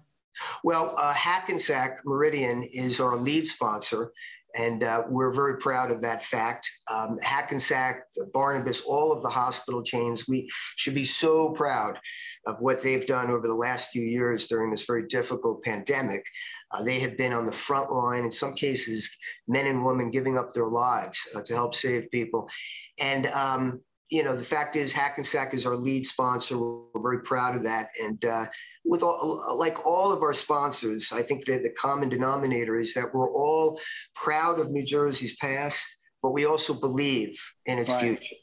Well, 0.62 0.94
uh, 0.98 1.14
Hackensack 1.14 2.04
Meridian 2.04 2.62
is 2.62 3.00
our 3.00 3.16
lead 3.16 3.46
sponsor, 3.46 4.12
and 4.56 4.82
uh, 4.82 5.02
we're 5.08 5.32
very 5.32 5.58
proud 5.58 5.90
of 5.90 6.00
that 6.02 6.24
fact. 6.24 6.70
Um, 6.90 7.18
Hackensack, 7.22 8.04
Barnabas, 8.32 8.80
all 8.80 9.12
of 9.12 9.22
the 9.22 9.28
hospital 9.28 9.82
chains, 9.82 10.26
we 10.26 10.48
should 10.76 10.94
be 10.94 11.04
so 11.04 11.50
proud 11.50 11.98
of 12.46 12.56
what 12.60 12.82
they've 12.82 13.06
done 13.06 13.30
over 13.30 13.46
the 13.46 13.54
last 13.54 13.90
few 13.90 14.02
years 14.02 14.46
during 14.46 14.70
this 14.70 14.84
very 14.84 15.06
difficult 15.06 15.62
pandemic. 15.62 16.24
Uh, 16.72 16.82
they 16.82 16.98
have 17.00 17.16
been 17.16 17.32
on 17.32 17.44
the 17.44 17.52
front 17.52 17.92
line, 17.92 18.24
in 18.24 18.30
some 18.30 18.54
cases, 18.54 19.14
men 19.46 19.66
and 19.66 19.84
women 19.84 20.10
giving 20.10 20.38
up 20.38 20.52
their 20.52 20.68
lives 20.68 21.20
uh, 21.34 21.42
to 21.42 21.54
help 21.54 21.74
save 21.74 22.10
people. 22.10 22.48
And 22.98 23.26
um, 23.28 23.82
you 24.10 24.22
know, 24.22 24.36
the 24.36 24.44
fact 24.44 24.76
is, 24.76 24.92
Hackensack 24.92 25.52
is 25.52 25.66
our 25.66 25.76
lead 25.76 26.04
sponsor. 26.04 26.58
We're 26.58 27.02
very 27.02 27.22
proud 27.22 27.56
of 27.56 27.62
that. 27.64 27.88
And 28.02 28.24
uh, 28.24 28.46
with 28.84 29.02
all, 29.02 29.56
like 29.58 29.84
all 29.84 30.12
of 30.12 30.22
our 30.22 30.34
sponsors, 30.34 31.12
I 31.12 31.22
think 31.22 31.44
that 31.46 31.62
the 31.62 31.70
common 31.70 32.08
denominator 32.08 32.76
is 32.76 32.94
that 32.94 33.12
we're 33.12 33.32
all 33.32 33.80
proud 34.14 34.60
of 34.60 34.70
New 34.70 34.84
Jersey's 34.84 35.34
past, 35.36 36.02
but 36.22 36.32
we 36.32 36.46
also 36.46 36.72
believe 36.72 37.36
in 37.66 37.78
its 37.78 37.90
right. 37.90 38.00
future. 38.00 38.36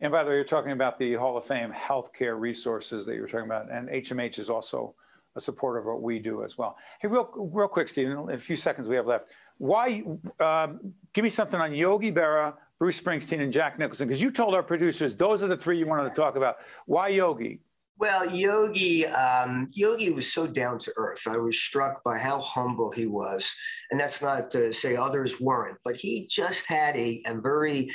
And 0.00 0.10
by 0.10 0.24
the 0.24 0.30
way, 0.30 0.36
you're 0.36 0.44
talking 0.44 0.72
about 0.72 0.98
the 0.98 1.14
Hall 1.14 1.36
of 1.36 1.44
Fame 1.44 1.72
healthcare 1.72 2.38
resources 2.38 3.06
that 3.06 3.14
you 3.14 3.20
were 3.20 3.28
talking 3.28 3.46
about, 3.46 3.70
and 3.70 3.88
HMH 3.88 4.40
is 4.40 4.50
also 4.50 4.96
a 5.36 5.40
supporter 5.40 5.78
of 5.78 5.86
what 5.86 6.02
we 6.02 6.18
do 6.18 6.42
as 6.42 6.58
well. 6.58 6.76
Hey, 7.00 7.06
real, 7.06 7.30
real 7.36 7.68
quick, 7.68 7.88
Stephen, 7.88 8.18
in 8.18 8.34
a 8.34 8.38
few 8.38 8.56
seconds 8.56 8.88
we 8.88 8.96
have 8.96 9.06
left. 9.06 9.28
Why? 9.58 10.02
Um, 10.40 10.92
give 11.12 11.22
me 11.22 11.30
something 11.30 11.60
on 11.60 11.72
Yogi 11.72 12.10
Berra, 12.10 12.54
Bruce 12.82 13.00
Springsteen, 13.00 13.40
and 13.40 13.52
Jack 13.52 13.78
Nicholson? 13.78 14.08
Because 14.08 14.20
you 14.20 14.32
told 14.32 14.56
our 14.56 14.62
producers 14.64 15.14
those 15.14 15.40
are 15.44 15.46
the 15.46 15.56
three 15.56 15.78
you 15.78 15.86
wanted 15.86 16.08
to 16.08 16.16
talk 16.16 16.34
about. 16.34 16.56
Why 16.86 17.06
Yogi? 17.06 17.60
Well, 17.96 18.28
Yogi, 18.28 19.06
um, 19.06 19.68
Yogi 19.70 20.10
was 20.10 20.32
so 20.32 20.48
down 20.48 20.78
to 20.78 20.92
earth. 20.96 21.28
I 21.28 21.36
was 21.36 21.56
struck 21.56 22.02
by 22.02 22.18
how 22.18 22.40
humble 22.40 22.90
he 22.90 23.06
was, 23.06 23.54
and 23.92 24.00
that's 24.00 24.20
not 24.20 24.50
to 24.50 24.74
say 24.74 24.96
others 24.96 25.40
weren't, 25.40 25.78
but 25.84 25.94
he 25.94 26.26
just 26.28 26.66
had 26.66 26.96
a, 26.96 27.22
a 27.24 27.40
very 27.40 27.92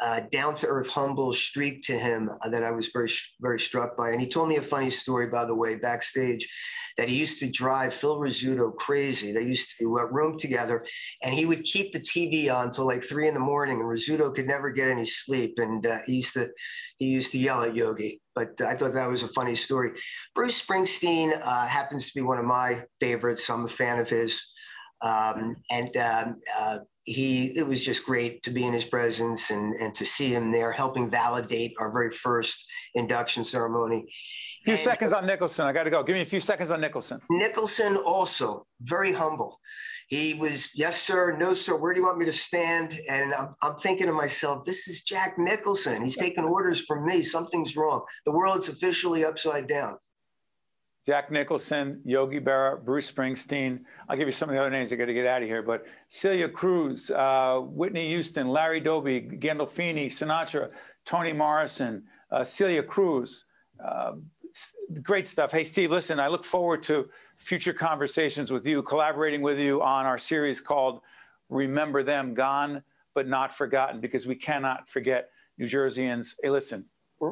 uh, 0.00 0.20
down 0.32 0.54
to 0.56 0.66
earth, 0.66 0.90
humble 0.90 1.32
streak 1.32 1.82
to 1.82 1.98
him 1.98 2.30
uh, 2.42 2.48
that 2.48 2.64
I 2.64 2.70
was 2.72 2.88
very, 2.88 3.10
very 3.40 3.60
struck 3.60 3.96
by. 3.96 4.10
And 4.10 4.20
he 4.20 4.28
told 4.28 4.48
me 4.48 4.56
a 4.56 4.62
funny 4.62 4.90
story, 4.90 5.28
by 5.28 5.44
the 5.44 5.54
way, 5.54 5.76
backstage, 5.76 6.48
that 6.96 7.08
he 7.08 7.16
used 7.16 7.38
to 7.40 7.50
drive 7.50 7.94
Phil 7.94 8.18
Rizzuto 8.18 8.74
crazy. 8.74 9.32
They 9.32 9.42
used 9.42 9.74
to 9.78 9.98
uh, 9.98 10.04
room 10.04 10.36
together, 10.36 10.84
and 11.22 11.34
he 11.34 11.46
would 11.46 11.64
keep 11.64 11.92
the 11.92 11.98
TV 12.00 12.54
on 12.54 12.70
till 12.70 12.86
like 12.86 13.04
three 13.04 13.28
in 13.28 13.34
the 13.34 13.40
morning, 13.40 13.80
and 13.80 13.88
Rizzuto 13.88 14.34
could 14.34 14.46
never 14.46 14.70
get 14.70 14.88
any 14.88 15.06
sleep. 15.06 15.54
And 15.58 15.86
uh, 15.86 15.98
he 16.06 16.16
used 16.16 16.34
to, 16.34 16.50
he 16.98 17.06
used 17.06 17.32
to 17.32 17.38
yell 17.38 17.62
at 17.62 17.74
Yogi. 17.74 18.20
But 18.34 18.60
I 18.60 18.74
thought 18.74 18.94
that 18.94 19.08
was 19.08 19.22
a 19.22 19.28
funny 19.28 19.54
story. 19.54 19.90
Bruce 20.34 20.60
Springsteen 20.64 21.40
uh, 21.40 21.66
happens 21.66 22.08
to 22.08 22.14
be 22.14 22.22
one 22.22 22.38
of 22.38 22.44
my 22.44 22.82
favorites. 23.00 23.48
I'm 23.48 23.64
a 23.64 23.68
fan 23.68 24.00
of 24.00 24.08
his. 24.08 24.44
Um, 25.00 25.56
and 25.70 25.96
um, 25.98 26.40
uh, 26.58 26.78
he 27.04 27.46
it 27.56 27.66
was 27.66 27.84
just 27.84 28.04
great 28.04 28.42
to 28.42 28.50
be 28.50 28.64
in 28.64 28.72
his 28.72 28.84
presence 28.84 29.50
and 29.50 29.74
and 29.74 29.94
to 29.94 30.06
see 30.06 30.34
him 30.34 30.50
there 30.50 30.72
helping 30.72 31.10
validate 31.10 31.72
our 31.78 31.92
very 31.92 32.10
first 32.10 32.66
induction 32.94 33.44
ceremony. 33.44 34.06
A 34.62 34.64
few 34.64 34.72
and, 34.72 34.80
seconds 34.80 35.12
on 35.12 35.26
Nicholson. 35.26 35.66
I 35.66 35.72
got 35.72 35.84
to 35.84 35.90
go. 35.90 36.02
Give 36.02 36.14
me 36.14 36.22
a 36.22 36.26
few 36.26 36.40
seconds 36.40 36.70
on 36.70 36.80
Nicholson. 36.80 37.20
Nicholson 37.30 37.96
also 37.96 38.66
very 38.80 39.12
humble. 39.12 39.60
He 40.08 40.34
was, 40.34 40.68
yes, 40.74 41.00
sir, 41.00 41.36
no, 41.38 41.54
sir. 41.54 41.76
Where 41.76 41.94
do 41.94 42.00
you 42.00 42.06
want 42.06 42.18
me 42.18 42.26
to 42.26 42.32
stand? 42.32 42.98
And 43.08 43.34
I'm, 43.34 43.54
I'm 43.62 43.76
thinking 43.76 44.06
to 44.06 44.12
myself, 44.12 44.64
this 44.64 44.86
is 44.86 45.02
Jack 45.02 45.38
Nicholson. 45.38 46.02
He's 46.02 46.16
taking 46.16 46.44
orders 46.44 46.82
from 46.82 47.06
me. 47.06 47.22
Something's 47.22 47.76
wrong. 47.76 48.04
The 48.26 48.32
world's 48.32 48.68
officially 48.68 49.24
upside 49.24 49.66
down. 49.66 49.96
Jack 51.06 51.30
Nicholson, 51.30 52.00
Yogi 52.04 52.40
Berra, 52.40 52.82
Bruce 52.82 53.10
Springsteen. 53.10 53.82
I'll 54.08 54.16
give 54.16 54.26
you 54.26 54.32
some 54.32 54.48
of 54.48 54.54
the 54.54 54.60
other 54.60 54.70
names. 54.70 54.90
I 54.90 54.96
got 54.96 55.04
to 55.06 55.14
get 55.14 55.26
out 55.26 55.42
of 55.42 55.48
here. 55.48 55.62
But 55.62 55.86
Celia 56.08 56.48
Cruz, 56.48 57.10
uh, 57.10 57.60
Whitney 57.60 58.08
Houston, 58.08 58.48
Larry 58.48 58.80
Doby, 58.80 59.20
Gandolfini, 59.20 60.06
Sinatra, 60.06 60.70
Toni 61.04 61.34
Morrison, 61.34 62.04
uh, 62.30 62.42
Celia 62.42 62.82
Cruz. 62.82 63.44
Uh, 63.84 64.12
great 65.02 65.26
stuff. 65.26 65.52
Hey, 65.52 65.64
Steve, 65.64 65.90
listen, 65.90 66.18
I 66.18 66.28
look 66.28 66.44
forward 66.44 66.82
to 66.84 67.10
future 67.36 67.74
conversations 67.74 68.50
with 68.50 68.66
you, 68.66 68.82
collaborating 68.82 69.42
with 69.42 69.58
you 69.58 69.82
on 69.82 70.06
our 70.06 70.16
series 70.16 70.60
called 70.60 71.00
Remember 71.50 72.02
Them 72.02 72.32
Gone 72.32 72.82
But 73.14 73.28
Not 73.28 73.54
Forgotten, 73.54 74.00
because 74.00 74.26
we 74.26 74.36
cannot 74.36 74.88
forget 74.88 75.28
New 75.58 75.66
Jerseyans. 75.66 76.36
Hey, 76.42 76.48
listen, 76.48 76.86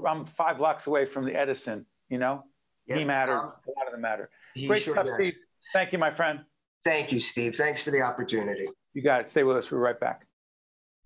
I'm 0.06 0.26
five 0.26 0.58
blocks 0.58 0.86
away 0.86 1.06
from 1.06 1.24
the 1.24 1.34
Edison, 1.34 1.86
you 2.10 2.18
know? 2.18 2.44
Yep. 2.86 2.98
He 2.98 3.04
mattered. 3.04 3.38
Um, 3.38 3.52
a 3.66 3.78
lot 3.78 3.86
of 3.86 3.92
them 3.92 4.00
matter. 4.00 4.30
Great 4.66 4.82
sure 4.82 4.94
stuff, 4.94 5.06
did. 5.06 5.14
Steve. 5.14 5.34
Thank 5.72 5.92
you, 5.92 5.98
my 5.98 6.10
friend. 6.10 6.40
Thank 6.84 7.12
you, 7.12 7.20
Steve. 7.20 7.54
Thanks 7.54 7.82
for 7.82 7.90
the 7.90 8.02
opportunity. 8.02 8.68
You 8.94 9.02
got 9.02 9.20
it. 9.20 9.28
Stay 9.28 9.44
with 9.44 9.56
us. 9.56 9.70
We're 9.70 9.78
right 9.78 9.98
back. 9.98 10.26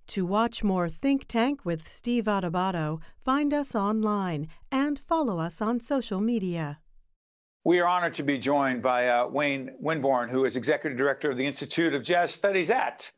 To 0.08 0.24
watch 0.24 0.62
more 0.62 0.88
Think 0.88 1.26
Tank 1.26 1.64
with 1.64 1.88
Steve 1.88 2.24
Adubato, 2.24 3.00
find 3.24 3.52
us 3.52 3.74
online 3.74 4.48
and 4.70 5.00
follow 5.00 5.38
us 5.38 5.60
on 5.60 5.80
social 5.80 6.20
media. 6.20 6.78
We 7.64 7.80
are 7.80 7.88
honored 7.88 8.14
to 8.14 8.22
be 8.22 8.38
joined 8.38 8.82
by 8.82 9.08
uh, 9.08 9.26
Wayne 9.26 9.72
Winborne, 9.80 10.28
who 10.28 10.44
is 10.44 10.54
Executive 10.54 10.96
Director 10.96 11.32
of 11.32 11.36
the 11.36 11.44
Institute 11.44 11.92
of 11.92 12.04
Jazz 12.04 12.30
Studies 12.30 12.70
at 12.70 13.10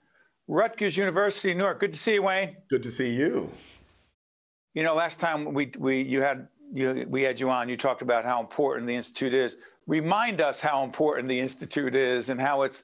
Rutgers 0.47 0.97
University, 0.97 1.53
Newark. 1.53 1.81
Good 1.81 1.93
to 1.93 1.99
see 1.99 2.15
you, 2.15 2.23
Wayne. 2.23 2.57
Good 2.71 2.83
to 2.85 2.91
see 2.91 3.11
you. 3.11 3.51
You 4.73 4.83
know, 4.83 4.95
last 4.95 5.21
time 5.21 5.53
we, 5.53 5.71
we 5.79 6.01
you 6.01 6.23
had 6.23 6.49
you, 6.73 7.07
we 7.09 7.23
had 7.23 7.41
you 7.41 7.51
on, 7.51 7.69
you 7.69 7.77
talked 7.77 8.03
about 8.03 8.25
how 8.25 8.41
important 8.41 8.87
the 8.87 8.95
Institute 8.95 9.35
is. 9.35 9.57
Remind 9.87 10.41
us 10.41 10.61
how 10.61 10.85
important 10.85 11.29
the 11.29 11.41
Institute 11.41 11.95
is 11.95 12.29
and 12.29 12.41
how 12.41 12.63
it's 12.63 12.83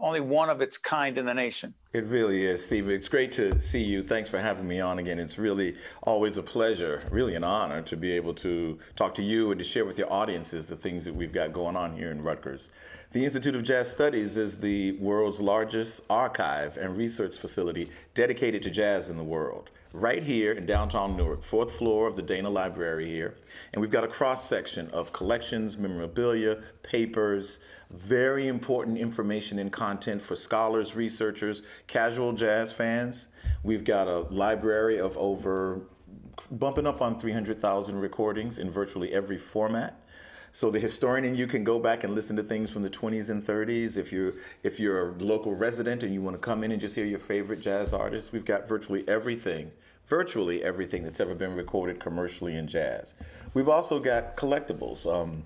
only 0.00 0.20
one 0.20 0.50
of 0.50 0.60
its 0.60 0.76
kind 0.78 1.16
in 1.18 1.24
the 1.24 1.34
nation. 1.34 1.74
It 1.96 2.04
really 2.04 2.44
is, 2.44 2.62
Steve. 2.62 2.90
It's 2.90 3.08
great 3.08 3.32
to 3.32 3.58
see 3.58 3.82
you. 3.82 4.02
Thanks 4.02 4.28
for 4.28 4.38
having 4.38 4.68
me 4.68 4.80
on 4.80 4.98
again. 4.98 5.18
It's 5.18 5.38
really 5.38 5.76
always 6.02 6.36
a 6.36 6.42
pleasure, 6.42 7.02
really 7.10 7.36
an 7.36 7.42
honor 7.42 7.80
to 7.80 7.96
be 7.96 8.12
able 8.12 8.34
to 8.34 8.78
talk 8.96 9.14
to 9.14 9.22
you 9.22 9.50
and 9.50 9.58
to 9.58 9.64
share 9.64 9.86
with 9.86 9.96
your 9.96 10.12
audiences 10.12 10.66
the 10.66 10.76
things 10.76 11.06
that 11.06 11.14
we've 11.14 11.32
got 11.32 11.54
going 11.54 11.74
on 11.74 11.96
here 11.96 12.10
in 12.10 12.20
Rutgers. 12.20 12.70
The 13.12 13.24
Institute 13.24 13.54
of 13.54 13.62
Jazz 13.62 13.90
Studies 13.90 14.36
is 14.36 14.58
the 14.58 14.92
world's 14.98 15.40
largest 15.40 16.02
archive 16.10 16.76
and 16.76 16.94
research 16.98 17.34
facility 17.38 17.88
dedicated 18.12 18.62
to 18.64 18.70
jazz 18.70 19.08
in 19.08 19.16
the 19.16 19.24
world 19.24 19.70
right 19.96 20.22
here 20.22 20.52
in 20.52 20.66
downtown 20.66 21.16
Newark, 21.16 21.42
fourth 21.42 21.72
floor 21.72 22.06
of 22.06 22.16
the 22.16 22.22
Dana 22.22 22.50
Library 22.50 23.08
here. 23.08 23.34
And 23.72 23.80
we've 23.80 23.90
got 23.90 24.04
a 24.04 24.08
cross 24.08 24.46
section 24.46 24.90
of 24.90 25.12
collections, 25.12 25.78
memorabilia, 25.78 26.58
papers, 26.82 27.60
very 27.90 28.48
important 28.48 28.98
information 28.98 29.58
and 29.58 29.72
content 29.72 30.20
for 30.20 30.36
scholars, 30.36 30.94
researchers, 30.94 31.62
casual 31.86 32.32
jazz 32.32 32.72
fans. 32.72 33.28
We've 33.62 33.84
got 33.84 34.08
a 34.08 34.20
library 34.20 34.98
of 34.98 35.16
over 35.18 35.82
bumping 36.50 36.86
up 36.86 37.00
on 37.00 37.18
300,000 37.18 37.98
recordings 37.98 38.58
in 38.58 38.70
virtually 38.70 39.12
every 39.12 39.38
format. 39.38 40.00
So 40.52 40.70
the 40.70 40.80
historian 40.80 41.24
and 41.26 41.36
you 41.36 41.46
can 41.46 41.64
go 41.64 41.78
back 41.78 42.04
and 42.04 42.14
listen 42.14 42.34
to 42.36 42.42
things 42.42 42.72
from 42.72 42.82
the 42.82 42.90
20s 42.90 43.30
and 43.30 43.42
30s. 43.42 43.98
If 43.98 44.10
you're 44.10 44.34
if 44.62 44.80
you're 44.80 45.10
a 45.10 45.12
local 45.12 45.54
resident 45.54 46.02
and 46.02 46.14
you 46.14 46.22
want 46.22 46.34
to 46.34 46.38
come 46.38 46.64
in 46.64 46.72
and 46.72 46.80
just 46.80 46.94
hear 46.94 47.04
your 47.04 47.18
favorite 47.18 47.60
jazz 47.60 47.92
artists, 47.92 48.32
we've 48.32 48.44
got 48.44 48.66
virtually 48.66 49.06
everything 49.06 49.70
virtually 50.06 50.62
everything 50.62 51.02
that's 51.02 51.20
ever 51.20 51.34
been 51.34 51.54
recorded 51.54 51.98
commercially 51.98 52.56
in 52.56 52.66
jazz. 52.66 53.14
We've 53.54 53.68
also 53.68 53.98
got 53.98 54.36
collectibles. 54.36 55.06
Um, 55.12 55.44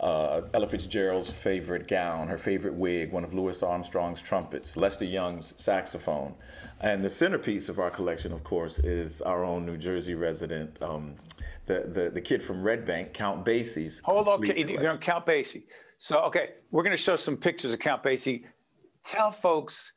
uh, 0.00 0.42
Ella 0.52 0.66
Fitzgerald's 0.66 1.32
favorite 1.32 1.88
gown, 1.88 2.28
her 2.28 2.36
favorite 2.36 2.74
wig, 2.74 3.12
one 3.12 3.24
of 3.24 3.32
Louis 3.32 3.62
Armstrong's 3.62 4.20
trumpets, 4.20 4.76
Lester 4.76 5.04
Young's 5.04 5.54
saxophone. 5.56 6.34
And 6.80 7.04
the 7.04 7.08
centerpiece 7.08 7.68
of 7.68 7.78
our 7.78 7.90
collection, 7.90 8.32
of 8.32 8.44
course, 8.44 8.78
is 8.80 9.22
our 9.22 9.44
own 9.44 9.64
New 9.64 9.78
Jersey 9.78 10.14
resident, 10.14 10.80
um, 10.82 11.14
the, 11.64 11.88
the, 11.92 12.10
the 12.10 12.20
kid 12.20 12.42
from 12.42 12.62
Red 12.62 12.84
Bank, 12.84 13.14
Count 13.14 13.44
Basie's. 13.44 14.02
Hold 14.04 14.28
on, 14.28 14.42
Count 14.98 15.26
Basie. 15.26 15.64
So, 15.98 16.20
okay, 16.24 16.50
we're 16.70 16.82
going 16.82 16.96
to 16.96 17.02
show 17.02 17.16
some 17.16 17.36
pictures 17.36 17.72
of 17.72 17.78
Count 17.78 18.02
Basie. 18.02 18.44
Tell 19.04 19.30
folks 19.30 19.94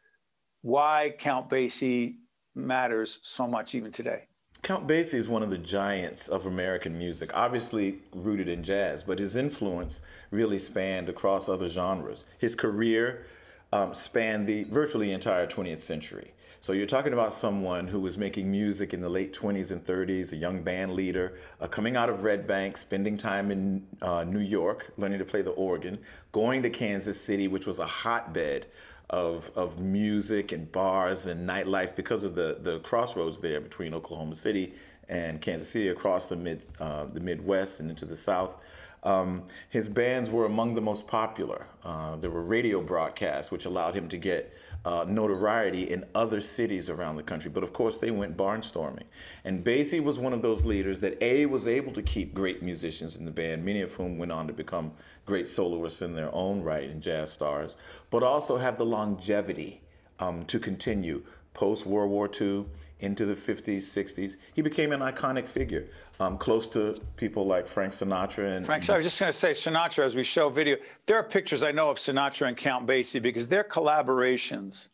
why 0.61 1.13
Count 1.19 1.49
Basie 1.49 2.15
matters 2.55 3.19
so 3.23 3.45
much 3.45 3.75
even 3.75 3.91
today. 3.91 4.28
Count 4.69 4.87
Basie 4.87 5.15
is 5.15 5.27
one 5.27 5.41
of 5.41 5.49
the 5.49 5.57
giants 5.57 6.27
of 6.27 6.45
American 6.45 6.95
music, 6.95 7.31
obviously 7.33 7.97
rooted 8.13 8.47
in 8.47 8.61
jazz, 8.61 9.03
but 9.03 9.17
his 9.17 9.35
influence 9.35 9.99
really 10.29 10.59
spanned 10.59 11.09
across 11.09 11.49
other 11.49 11.67
genres. 11.67 12.23
His 12.37 12.53
career 12.53 13.25
um, 13.73 13.95
spanned 13.95 14.45
the 14.45 14.65
virtually 14.65 15.11
entire 15.11 15.47
20th 15.47 15.79
century. 15.79 16.33
So 16.61 16.73
you're 16.73 16.85
talking 16.85 17.13
about 17.13 17.33
someone 17.33 17.87
who 17.87 17.99
was 17.99 18.15
making 18.15 18.51
music 18.51 18.93
in 18.93 19.01
the 19.01 19.09
late 19.09 19.33
20s 19.33 19.71
and 19.71 19.83
30s, 19.83 20.33
a 20.33 20.35
young 20.35 20.61
band 20.61 20.93
leader, 20.93 21.39
uh, 21.59 21.65
coming 21.65 21.97
out 21.97 22.07
of 22.07 22.23
Red 22.23 22.45
Bank, 22.45 22.77
spending 22.77 23.17
time 23.17 23.49
in 23.49 23.87
uh, 24.03 24.23
New 24.23 24.37
York, 24.37 24.93
learning 24.97 25.17
to 25.17 25.25
play 25.25 25.41
the 25.41 25.49
organ, 25.49 25.97
going 26.31 26.61
to 26.61 26.69
Kansas 26.69 27.19
City, 27.19 27.47
which 27.47 27.65
was 27.65 27.79
a 27.79 27.87
hotbed 27.87 28.67
of, 29.09 29.51
of 29.55 29.79
music 29.79 30.51
and 30.51 30.71
bars 30.71 31.25
and 31.25 31.47
nightlife 31.47 31.95
because 31.95 32.23
of 32.23 32.35
the, 32.35 32.57
the 32.61 32.79
crossroads 32.79 33.39
there 33.39 33.59
between 33.59 33.93
Oklahoma 33.93 34.35
City 34.35 34.73
and 35.07 35.41
Kansas 35.41 35.69
City 35.69 35.87
across 35.87 36.27
the 36.27 36.35
mid 36.35 36.65
uh, 36.79 37.05
the 37.05 37.19
Midwest 37.19 37.79
and 37.79 37.89
into 37.89 38.05
the 38.05 38.15
South. 38.15 38.61
Um, 39.03 39.43
his 39.69 39.87
bands 39.87 40.29
were 40.29 40.45
among 40.45 40.75
the 40.75 40.81
most 40.81 41.07
popular. 41.07 41.65
Uh, 41.83 42.17
there 42.17 42.29
were 42.29 42.43
radio 42.43 42.81
broadcasts, 42.81 43.51
which 43.51 43.65
allowed 43.65 43.95
him 43.95 44.09
to 44.09 44.17
get 44.17 44.53
uh, 44.85 45.05
notoriety 45.07 45.91
in 45.91 46.05
other 46.15 46.39
cities 46.39 46.89
around 46.89 47.15
the 47.15 47.23
country. 47.23 47.51
But 47.51 47.63
of 47.63 47.73
course, 47.73 47.97
they 47.97 48.11
went 48.11 48.37
barnstorming. 48.37 49.03
And 49.43 49.63
Basie 49.63 50.03
was 50.03 50.19
one 50.19 50.33
of 50.33 50.41
those 50.41 50.65
leaders 50.65 50.99
that 51.01 51.21
A, 51.21 51.45
was 51.45 51.67
able 51.67 51.91
to 51.93 52.01
keep 52.01 52.33
great 52.33 52.63
musicians 52.63 53.17
in 53.17 53.25
the 53.25 53.31
band, 53.31 53.63
many 53.63 53.81
of 53.81 53.93
whom 53.93 54.17
went 54.17 54.31
on 54.31 54.47
to 54.47 54.53
become 54.53 54.91
great 55.25 55.47
soloists 55.47 56.01
in 56.01 56.15
their 56.15 56.33
own 56.33 56.61
right 56.61 56.89
and 56.89 57.01
jazz 57.01 57.31
stars, 57.31 57.75
but 58.09 58.23
also 58.23 58.57
have 58.57 58.77
the 58.77 58.85
longevity 58.85 59.81
um, 60.19 60.43
to 60.45 60.59
continue 60.59 61.23
post 61.53 61.85
World 61.85 62.11
War 62.11 62.29
II 62.39 62.65
into 62.99 63.25
the 63.25 63.33
50s, 63.33 63.77
60s. 63.77 64.35
He 64.53 64.61
became 64.61 64.91
an 64.91 64.99
iconic 64.99 65.47
figure, 65.47 65.87
um, 66.19 66.37
close 66.37 66.67
to 66.69 66.99
people 67.15 67.45
like 67.45 67.67
Frank 67.67 67.93
Sinatra. 67.93 68.57
And 68.57 68.65
Frank, 68.65 68.83
so 68.83 68.93
I 68.93 68.97
was 68.97 69.05
just 69.05 69.19
going 69.19 69.31
to 69.31 69.37
say 69.37 69.51
Sinatra, 69.51 70.03
as 70.03 70.15
we 70.15 70.23
show 70.23 70.49
video, 70.49 70.77
there 71.05 71.17
are 71.17 71.23
pictures 71.23 71.63
I 71.63 71.71
know 71.71 71.89
of 71.89 71.97
Sinatra 71.97 72.47
and 72.47 72.57
Count 72.57 72.85
Basie 72.85 73.21
because 73.21 73.47
their 73.47 73.63
collaborations. 73.63 74.87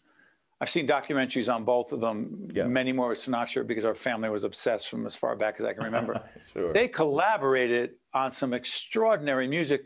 I've 0.61 0.69
seen 0.69 0.87
documentaries 0.87 1.53
on 1.53 1.65
both 1.65 1.91
of 1.91 1.99
them, 1.99 2.47
yeah. 2.53 2.63
many 2.63 2.93
more 2.93 3.09
with 3.09 3.17
Sinatra 3.17 3.67
because 3.67 3.83
our 3.83 3.93
family 3.93 4.29
was 4.29 4.45
obsessed 4.45 4.87
from 4.87 5.05
as 5.05 5.13
far 5.13 5.35
back 5.35 5.55
as 5.59 5.65
I 5.65 5.73
can 5.73 5.83
remember. 5.83 6.23
sure. 6.53 6.71
They 6.71 6.87
collaborated 6.87 7.95
on 8.13 8.31
some 8.31 8.53
extraordinary 8.53 9.49
music. 9.49 9.85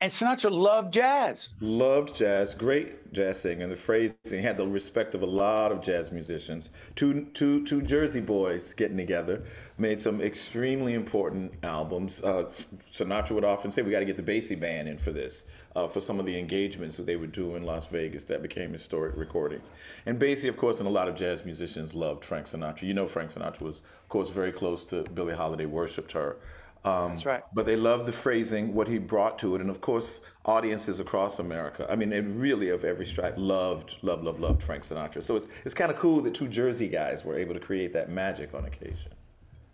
And 0.00 0.12
Sinatra 0.12 0.50
loved 0.50 0.92
jazz. 0.92 1.54
Loved 1.60 2.14
jazz, 2.14 2.54
great 2.54 3.10
jazz 3.14 3.40
singer. 3.40 3.62
And 3.62 3.72
the 3.72 3.76
phrasing 3.76 4.18
he 4.28 4.42
had 4.42 4.58
the 4.58 4.66
respect 4.66 5.14
of 5.14 5.22
a 5.22 5.26
lot 5.26 5.72
of 5.72 5.80
jazz 5.80 6.12
musicians. 6.12 6.68
Two, 6.94 7.24
two, 7.32 7.64
two 7.64 7.80
Jersey 7.80 8.20
boys 8.20 8.74
getting 8.74 8.98
together 8.98 9.44
made 9.78 10.02
some 10.02 10.20
extremely 10.20 10.92
important 10.92 11.54
albums. 11.62 12.20
Uh, 12.22 12.50
Sinatra 12.92 13.30
would 13.30 13.46
often 13.46 13.70
say, 13.70 13.80
"We 13.80 13.92
got 13.92 14.00
to 14.00 14.04
get 14.04 14.16
the 14.16 14.22
Basie 14.22 14.60
band 14.60 14.88
in 14.88 14.98
for 14.98 15.10
this, 15.10 15.46
uh, 15.74 15.88
for 15.88 16.02
some 16.02 16.20
of 16.20 16.26
the 16.26 16.38
engagements 16.38 16.96
that 16.96 17.06
they 17.06 17.16
would 17.16 17.32
do 17.32 17.54
in 17.54 17.62
Las 17.62 17.86
Vegas 17.86 18.24
that 18.24 18.42
became 18.42 18.72
historic 18.72 19.16
recordings." 19.16 19.70
And 20.04 20.20
Basie, 20.20 20.50
of 20.50 20.58
course, 20.58 20.80
and 20.80 20.88
a 20.88 20.92
lot 20.92 21.08
of 21.08 21.14
jazz 21.14 21.46
musicians 21.46 21.94
loved 21.94 22.26
Frank 22.26 22.44
Sinatra. 22.46 22.82
You 22.82 22.92
know, 22.94 23.06
Frank 23.06 23.30
Sinatra 23.30 23.62
was, 23.62 23.78
of 23.78 24.08
course, 24.10 24.28
very 24.28 24.52
close 24.52 24.84
to 24.86 25.04
Billie 25.14 25.34
Holiday, 25.34 25.64
worshipped 25.64 26.12
her. 26.12 26.36
Um, 26.84 27.12
That's 27.12 27.24
right. 27.24 27.42
But 27.54 27.64
they 27.64 27.76
love 27.76 28.04
the 28.04 28.12
phrasing, 28.12 28.74
what 28.74 28.88
he 28.88 28.98
brought 28.98 29.38
to 29.38 29.54
it, 29.54 29.62
and 29.62 29.70
of 29.70 29.80
course, 29.80 30.20
audiences 30.44 31.00
across 31.00 31.38
America. 31.38 31.86
I 31.88 31.96
mean, 31.96 32.12
it 32.12 32.24
really 32.28 32.68
of 32.68 32.84
every 32.84 33.06
stripe 33.06 33.34
loved, 33.38 33.96
loved, 34.02 34.22
loved, 34.24 34.38
loved 34.38 34.62
Frank 34.62 34.82
Sinatra. 34.82 35.22
So 35.22 35.34
it's 35.36 35.46
it's 35.64 35.74
kind 35.74 35.90
of 35.90 35.96
cool 35.96 36.20
that 36.20 36.34
two 36.34 36.48
Jersey 36.48 36.88
guys 36.88 37.24
were 37.24 37.38
able 37.38 37.54
to 37.54 37.60
create 37.60 37.92
that 37.94 38.10
magic 38.10 38.54
on 38.54 38.66
occasion. 38.66 39.12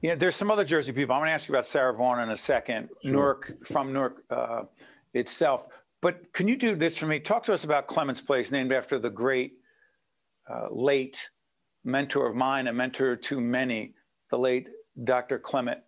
Yeah, 0.03 0.15
there's 0.15 0.37
some 0.37 0.51
other 0.51 0.65
Jersey 0.65 0.93
people. 0.93 1.15
I'm 1.15 1.21
going 1.21 1.29
to 1.29 1.35
ask 1.35 1.49
you 1.49 1.55
about 1.55 1.67
Sarah 1.67 1.93
Vaughan 1.93 2.21
in 2.21 2.31
a 2.31 2.37
second. 2.37 2.89
Sure. 3.03 3.13
Newark 3.13 3.67
from 3.67 3.93
Newark 3.93 4.25
uh, 4.31 4.63
itself. 5.13 5.67
But 6.01 6.33
can 6.33 6.49
you 6.49 6.57
do 6.57 6.75
this 6.75 6.97
for 6.97 7.07
me? 7.07 7.21
Talk 7.21 7.43
to 7.45 7.53
us 7.53 7.65
about 7.65 7.87
Clement's 7.87 8.23
Place, 8.23 8.51
named 8.51 8.73
after 8.73 8.99
the 8.99 9.11
great 9.11 9.55
uh, 10.49 10.69
late 10.71 11.29
mentor 11.85 12.29
of 12.29 12.37
mine, 12.37 12.69
a 12.69 12.73
mentor 12.73 13.17
to 13.17 13.41
many, 13.41 13.95
the 14.31 14.39
late 14.39 14.69
Dr. 15.05 15.39
Clement 15.39 15.81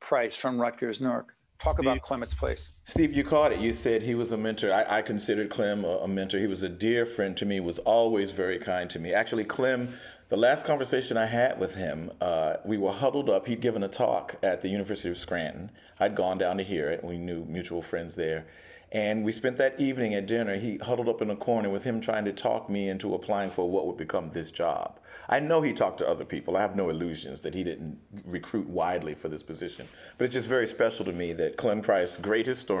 Price 0.00 0.36
from 0.36 0.60
Rutgers, 0.60 1.00
Newark. 1.00 1.34
Talk 1.62 1.74
Steve, 1.74 1.86
about 1.86 2.02
Clement's 2.02 2.34
place. 2.34 2.70
Steve, 2.88 3.12
you 3.12 3.24
caught 3.24 3.50
it. 3.50 3.58
You 3.58 3.72
said 3.72 4.00
he 4.00 4.14
was 4.14 4.30
a 4.30 4.36
mentor. 4.36 4.72
I, 4.72 4.98
I 4.98 5.02
considered 5.02 5.50
Clem 5.50 5.84
a, 5.84 5.98
a, 5.98 6.08
mentor. 6.08 6.38
He 6.38 6.46
was 6.46 6.62
a 6.62 6.68
dear 6.68 7.04
friend 7.04 7.36
to 7.36 7.44
me, 7.44 7.58
was 7.58 7.80
always 7.80 8.30
very 8.30 8.60
kind 8.60 8.88
to 8.90 9.00
me. 9.00 9.12
Actually, 9.12 9.42
Clem, 9.42 9.88
the 10.28 10.36
last 10.36 10.64
conversation 10.64 11.16
I 11.16 11.26
had 11.26 11.58
with 11.58 11.74
him, 11.74 12.12
uh, 12.20 12.58
we 12.64 12.78
were 12.78 12.92
huddled 12.92 13.28
up. 13.28 13.48
He'd 13.48 13.60
given 13.60 13.82
a 13.82 13.88
talk 13.88 14.36
at 14.40 14.60
the 14.60 14.68
University 14.68 15.08
of 15.08 15.18
Scranton. 15.18 15.72
I'd 15.98 16.14
gone 16.14 16.38
down 16.38 16.58
to 16.58 16.62
hear 16.62 16.88
it. 16.88 17.02
We 17.02 17.18
knew 17.18 17.44
mutual 17.46 17.82
friends 17.82 18.14
there. 18.14 18.46
And 18.92 19.24
we 19.24 19.32
spent 19.32 19.56
that 19.56 19.80
evening 19.80 20.14
at 20.14 20.26
dinner. 20.26 20.56
He 20.56 20.76
huddled 20.76 21.08
up 21.08 21.20
in 21.20 21.30
a 21.30 21.36
corner 21.36 21.70
with 21.70 21.82
him 21.82 22.00
trying 22.00 22.24
to 22.26 22.32
talk 22.32 22.70
me 22.70 22.88
into 22.88 23.14
applying 23.14 23.50
for 23.50 23.68
what 23.68 23.86
would 23.86 23.96
become 23.96 24.30
this 24.30 24.52
job. 24.52 25.00
I 25.28 25.40
know 25.40 25.60
he 25.60 25.72
talked 25.72 25.98
to 25.98 26.08
other 26.08 26.24
people. 26.24 26.56
I 26.56 26.60
have 26.60 26.76
no 26.76 26.88
illusions 26.88 27.40
that 27.40 27.54
he 27.54 27.64
didn't 27.64 27.98
recruit 28.24 28.68
widely 28.68 29.14
for 29.14 29.28
this 29.28 29.42
position. 29.42 29.88
But 30.18 30.26
it's 30.26 30.34
just 30.34 30.48
very 30.48 30.68
special 30.68 31.04
to 31.06 31.12
me 31.12 31.32
that 31.32 31.56
Clem 31.56 31.82
Price, 31.82 32.16
great 32.16 32.46
historian, 32.46 32.75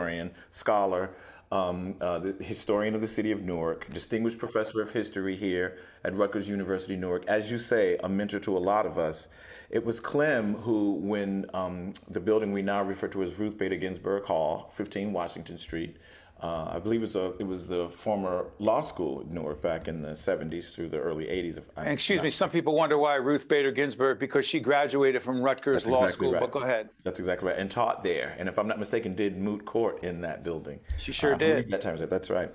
scholar, 0.50 1.10
um, 1.52 1.94
uh, 2.00 2.18
the 2.18 2.32
historian 2.42 2.94
of 2.94 3.00
the 3.00 3.06
city 3.06 3.30
of 3.30 3.42
Newark, 3.42 3.92
distinguished 3.92 4.38
professor 4.38 4.82
of 4.82 4.90
history 4.90 5.36
here 5.36 5.78
at 6.04 6.14
Rutgers 6.14 6.48
University, 6.48 6.96
Newark, 6.96 7.24
as 7.28 7.50
you 7.50 7.58
say, 7.58 7.96
a 8.02 8.08
mentor 8.08 8.40
to 8.40 8.56
a 8.56 8.58
lot 8.58 8.84
of 8.84 8.98
us. 8.98 9.28
It 9.70 9.84
was 9.84 10.00
Clem 10.00 10.54
who, 10.54 10.94
when 10.94 11.46
um, 11.54 11.94
the 12.08 12.20
building 12.20 12.52
we 12.52 12.62
now 12.62 12.82
refer 12.82 13.08
to 13.08 13.22
as 13.22 13.38
Ruth 13.38 13.56
Bader 13.58 13.76
Ginsburg 13.76 14.24
Hall, 14.24 14.70
15 14.74 15.12
Washington 15.12 15.58
Street, 15.58 15.96
uh, 16.42 16.70
I 16.72 16.78
believe 16.78 17.00
it 17.00 17.04
was, 17.04 17.16
a, 17.16 17.32
it 17.38 17.46
was 17.46 17.66
the 17.66 17.88
former 17.88 18.46
law 18.58 18.82
school 18.82 19.20
at 19.20 19.30
Newark 19.30 19.62
back 19.62 19.88
in 19.88 20.02
the 20.02 20.10
70s 20.10 20.74
through 20.74 20.88
the 20.88 20.98
early 20.98 21.24
80s. 21.24 21.62
And 21.76 21.88
excuse 21.88 22.20
me, 22.22 22.28
some 22.28 22.50
people 22.50 22.74
wonder 22.74 22.98
why 22.98 23.14
Ruth 23.14 23.48
Bader 23.48 23.72
Ginsburg, 23.72 24.18
because 24.18 24.46
she 24.46 24.60
graduated 24.60 25.22
from 25.22 25.40
Rutgers 25.40 25.86
Law 25.86 26.04
exactly 26.04 26.12
School, 26.12 26.32
right. 26.32 26.40
but 26.40 26.50
go 26.50 26.60
ahead. 26.60 26.90
That's 27.04 27.18
exactly 27.18 27.48
right, 27.48 27.58
and 27.58 27.70
taught 27.70 28.02
there. 28.02 28.36
And 28.38 28.50
if 28.50 28.58
I'm 28.58 28.68
not 28.68 28.78
mistaken, 28.78 29.14
did 29.14 29.38
moot 29.38 29.64
court 29.64 30.04
in 30.04 30.20
that 30.22 30.44
building. 30.44 30.78
She 30.98 31.10
sure 31.10 31.34
uh, 31.34 31.38
did. 31.38 31.70
That 31.70 31.80
time, 31.80 31.96
that's 31.96 32.28
right. 32.28 32.50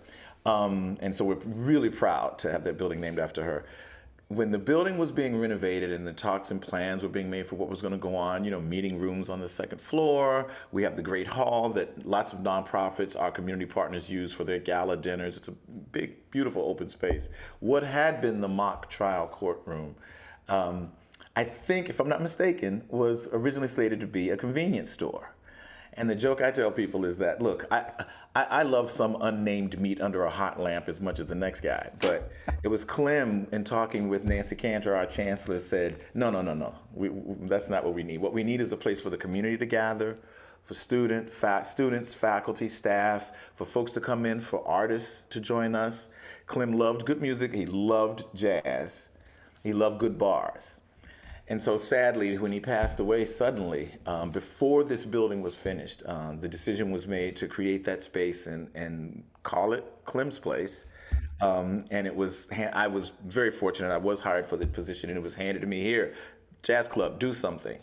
Um, 0.46 0.96
and 1.02 1.16
so 1.16 1.26
we're 1.26 1.36
really 1.46 1.90
proud 1.90 2.38
to 2.40 2.52
have 2.52 2.64
that 2.64 2.78
building 2.78 3.02
named 3.02 3.20
after 3.20 3.44
her 3.44 3.66
when 4.36 4.50
the 4.50 4.58
building 4.58 4.98
was 4.98 5.12
being 5.12 5.38
renovated 5.38 5.92
and 5.92 6.08
the 6.08 6.14
talks 6.14 6.52
and 6.52 6.62
plans 6.62 7.04
were 7.04 7.10
being 7.10 7.30
made 7.30 7.46
for 7.46 7.56
what 7.58 7.68
was 7.68 7.82
going 7.82 7.92
to 7.92 8.00
go 8.00 8.16
on, 8.16 8.46
you 8.46 8.52
know, 8.52 8.62
meeting 8.62 8.98
rooms 8.98 9.30
on 9.30 9.42
the 9.42 9.50
second 9.50 9.82
floor. 9.82 10.48
We 10.72 10.84
have 10.84 10.96
the 10.96 11.02
great 11.02 11.28
hall 11.28 11.70
that 11.72 12.06
lots 12.06 12.32
of 12.32 12.40
nonprofits, 12.40 13.20
our 13.20 13.30
community 13.30 13.66
partners 13.66 14.10
use 14.10 14.34
for 14.34 14.46
their 14.46 14.60
gala 14.60 14.96
dinners. 14.96 15.36
It's 15.36 15.50
a 15.50 15.56
big, 15.92 16.32
beautiful 16.32 16.64
open 16.64 16.88
space. 16.88 17.30
What 17.60 17.84
had 17.84 18.22
been 18.22 18.40
the 18.40 18.48
mock 18.48 18.90
trial 18.90 19.28
courtroom, 19.28 19.96
um, 20.48 20.92
I 21.36 21.44
think, 21.44 21.90
if 21.90 22.00
I'm 22.00 22.10
not 22.10 22.22
mistaken, 22.22 22.84
was 22.88 23.28
originally 23.34 23.68
slated 23.68 24.00
to 24.00 24.08
be 24.08 24.30
a 24.30 24.38
convenience 24.38 24.90
store. 24.90 25.34
And 25.94 26.10
the 26.10 26.16
joke 26.16 26.42
I 26.42 26.52
tell 26.52 26.72
people 26.72 27.04
is 27.06 27.18
that, 27.18 27.42
look, 27.42 27.66
I, 27.72 27.86
I, 28.34 28.44
I, 28.44 28.64
love 28.64 28.90
some 28.90 29.18
unnamed 29.20 29.80
meat 29.80 30.00
under 30.00 30.24
a 30.24 30.30
hot 30.30 30.60
lamp 30.60 30.88
as 30.88 31.02
much 31.02 31.20
as 31.20 31.28
the 31.28 31.36
next 31.36 31.62
guy. 31.62 31.90
But 32.00 32.32
it 32.64 32.70
was 32.70 32.86
Clem, 32.86 33.46
in 33.52 33.66
talking 33.66 34.08
with 34.08 34.24
Nancy 34.24 34.56
Cantor, 34.56 34.96
our 34.96 35.06
chancellor, 35.06 35.60
said, 35.60 36.00
no, 36.14 36.30
no, 36.30 36.42
no, 36.42 36.54
no. 36.54 36.74
We, 36.94 37.10
we, 37.10 37.48
that's 37.48 37.70
not 37.70 37.84
what 37.84 37.94
we 37.94 38.04
need. 38.04 38.20
What 38.20 38.32
we 38.32 38.44
need 38.44 38.62
is 38.62 38.72
a 38.72 38.78
place 38.78 39.02
for 39.02 39.10
the 39.10 39.18
community 39.18 39.58
to 39.58 39.66
gather, 39.66 40.18
for 40.64 40.76
student, 40.76 41.30
fa- 41.30 41.66
students, 41.66 42.14
faculty, 42.14 42.70
staff, 42.70 43.34
for 43.54 43.66
folks 43.66 43.92
to 43.94 44.00
come 44.00 44.26
in, 44.26 44.40
for 44.40 44.66
artists 44.68 45.24
to 45.30 45.42
join 45.42 45.76
us. 45.76 46.08
Clem 46.46 46.74
loved 46.74 47.06
good 47.06 47.22
music. 47.22 47.54
He 47.54 47.66
loved 47.66 48.24
jazz. 48.34 49.10
He 49.64 49.74
loved 49.74 50.00
good 50.00 50.18
bars. 50.18 50.81
And 51.52 51.62
so 51.62 51.76
sadly, 51.76 52.38
when 52.38 52.54
he 52.54 52.62
passed 52.62 53.02
away 53.02 53.26
suddenly, 53.26 53.90
um, 54.06 54.32
before 54.32 54.86
this 54.86 55.04
building 55.04 55.42
was 55.42 55.54
finished, 55.54 56.02
uh, 56.06 56.32
the 56.40 56.48
decision 56.48 56.92
was 56.92 57.08
made 57.08 57.36
to 57.36 57.48
create 57.50 57.84
that 57.84 58.06
space 58.06 58.48
and, 58.48 58.70
and 58.74 59.22
call 59.44 59.74
it 59.74 59.84
Clem's 60.06 60.40
Place. 60.40 60.86
Um, 61.42 61.84
and 61.92 62.08
it 62.08 62.16
was, 62.16 62.48
I 62.72 62.88
was 62.88 63.12
very 63.26 63.52
fortunate. 63.52 63.92
I 63.92 63.98
was 63.98 64.22
hired 64.22 64.46
for 64.46 64.56
the 64.56 64.66
position 64.66 65.10
and 65.10 65.20
it 65.20 65.22
was 65.22 65.36
handed 65.36 65.60
to 65.60 65.68
me 65.68 65.82
here, 65.82 66.14
Jazz 66.64 66.88
Club, 66.88 67.20
do 67.20 67.34
something. 67.34 67.80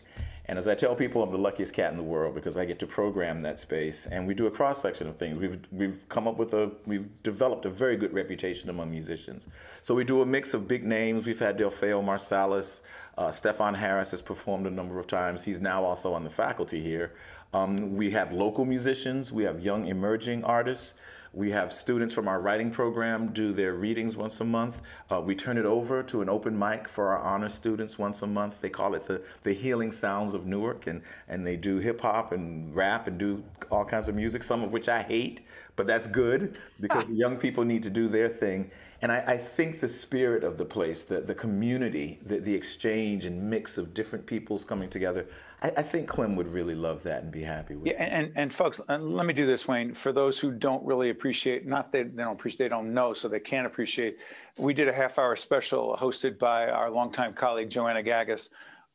And 0.48 0.58
as 0.58 0.66
I 0.66 0.74
tell 0.74 0.94
people, 0.94 1.22
I'm 1.22 1.30
the 1.30 1.36
luckiest 1.36 1.74
cat 1.74 1.90
in 1.90 1.98
the 1.98 2.02
world 2.02 2.34
because 2.34 2.56
I 2.56 2.64
get 2.64 2.78
to 2.78 2.86
program 2.86 3.40
that 3.40 3.60
space, 3.60 4.06
and 4.06 4.26
we 4.26 4.32
do 4.32 4.46
a 4.46 4.50
cross 4.50 4.80
section 4.80 5.06
of 5.06 5.14
things. 5.14 5.38
We've 5.38 5.60
we've 5.70 6.08
come 6.08 6.26
up 6.26 6.38
with 6.38 6.54
a 6.54 6.72
we've 6.86 7.06
developed 7.22 7.66
a 7.66 7.70
very 7.70 7.96
good 7.96 8.14
reputation 8.14 8.70
among 8.70 8.90
musicians. 8.90 9.46
So 9.82 9.94
we 9.94 10.04
do 10.04 10.22
a 10.22 10.26
mix 10.26 10.54
of 10.54 10.66
big 10.66 10.84
names. 10.84 11.26
We've 11.26 11.38
had 11.38 11.58
Delfeayo 11.58 12.02
Marsalis, 12.02 12.80
uh, 13.18 13.28
Stefon 13.28 13.76
Harris 13.76 14.10
has 14.12 14.22
performed 14.22 14.66
a 14.66 14.70
number 14.70 14.98
of 14.98 15.06
times. 15.06 15.44
He's 15.44 15.60
now 15.60 15.84
also 15.84 16.14
on 16.14 16.24
the 16.24 16.30
faculty 16.30 16.80
here. 16.80 17.12
Um, 17.52 17.96
we 17.96 18.10
have 18.10 18.32
local 18.32 18.64
musicians. 18.64 19.32
We 19.32 19.44
have 19.44 19.60
young 19.60 19.86
emerging 19.86 20.44
artists. 20.44 20.94
We 21.32 21.50
have 21.50 21.72
students 21.72 22.14
from 22.14 22.26
our 22.26 22.40
writing 22.40 22.70
program 22.70 23.32
do 23.32 23.52
their 23.52 23.74
readings 23.74 24.16
once 24.16 24.40
a 24.40 24.44
month. 24.44 24.80
Uh, 25.10 25.20
we 25.20 25.34
turn 25.34 25.58
it 25.58 25.66
over 25.66 26.02
to 26.04 26.22
an 26.22 26.28
open 26.28 26.58
mic 26.58 26.88
for 26.88 27.08
our 27.08 27.18
honor 27.18 27.48
students 27.48 27.98
once 27.98 28.22
a 28.22 28.26
month. 28.26 28.60
They 28.60 28.70
call 28.70 28.94
it 28.94 29.06
the, 29.06 29.20
the 29.42 29.52
Healing 29.52 29.92
Sounds 29.92 30.32
of 30.32 30.46
Newark, 30.46 30.86
and, 30.86 31.02
and 31.28 31.46
they 31.46 31.56
do 31.56 31.78
hip 31.78 32.00
hop 32.00 32.32
and 32.32 32.74
rap 32.74 33.06
and 33.06 33.18
do 33.18 33.42
all 33.70 33.84
kinds 33.84 34.08
of 34.08 34.14
music, 34.14 34.42
some 34.42 34.62
of 34.62 34.72
which 34.72 34.88
I 34.88 35.02
hate, 35.02 35.40
but 35.78 35.86
that's 35.86 36.08
good 36.08 36.56
because 36.80 37.04
the 37.04 37.14
young 37.14 37.36
people 37.36 37.64
need 37.64 37.84
to 37.84 37.88
do 37.88 38.08
their 38.08 38.28
thing. 38.28 38.68
And 39.00 39.12
I, 39.12 39.22
I 39.28 39.36
think 39.36 39.78
the 39.78 39.88
spirit 39.88 40.42
of 40.42 40.58
the 40.58 40.64
place, 40.64 41.04
the, 41.04 41.20
the 41.20 41.36
community, 41.36 42.18
the, 42.26 42.40
the 42.40 42.52
exchange 42.52 43.26
and 43.26 43.48
mix 43.48 43.78
of 43.78 43.94
different 43.94 44.26
peoples 44.26 44.64
coming 44.64 44.90
together, 44.90 45.28
I, 45.62 45.70
I, 45.76 45.82
think 45.82 46.08
Clem 46.08 46.34
would 46.34 46.48
really 46.48 46.74
love 46.74 47.04
that 47.04 47.22
and 47.22 47.30
be 47.30 47.42
happy 47.42 47.76
with 47.76 47.86
yeah, 47.86 48.02
it. 48.02 48.08
And, 48.10 48.32
and 48.34 48.52
folks, 48.52 48.80
and 48.88 49.14
let 49.14 49.24
me 49.24 49.32
do 49.32 49.46
this, 49.46 49.68
Wayne. 49.68 49.94
For 49.94 50.10
those 50.10 50.40
who 50.40 50.50
don't 50.50 50.84
really 50.84 51.10
appreciate, 51.10 51.64
not 51.64 51.92
that 51.92 52.16
they 52.16 52.24
don't 52.24 52.32
appreciate, 52.32 52.58
they 52.58 52.68
don't 52.68 52.92
know, 52.92 53.12
so 53.12 53.28
they 53.28 53.38
can't 53.38 53.66
appreciate. 53.66 54.18
We 54.58 54.74
did 54.74 54.88
a 54.88 54.92
half 54.92 55.16
hour 55.16 55.36
special 55.36 55.96
hosted 55.96 56.40
by 56.40 56.68
our 56.68 56.90
longtime 56.90 57.34
colleague, 57.34 57.70
Joanna 57.70 58.02
Gagis, 58.02 58.48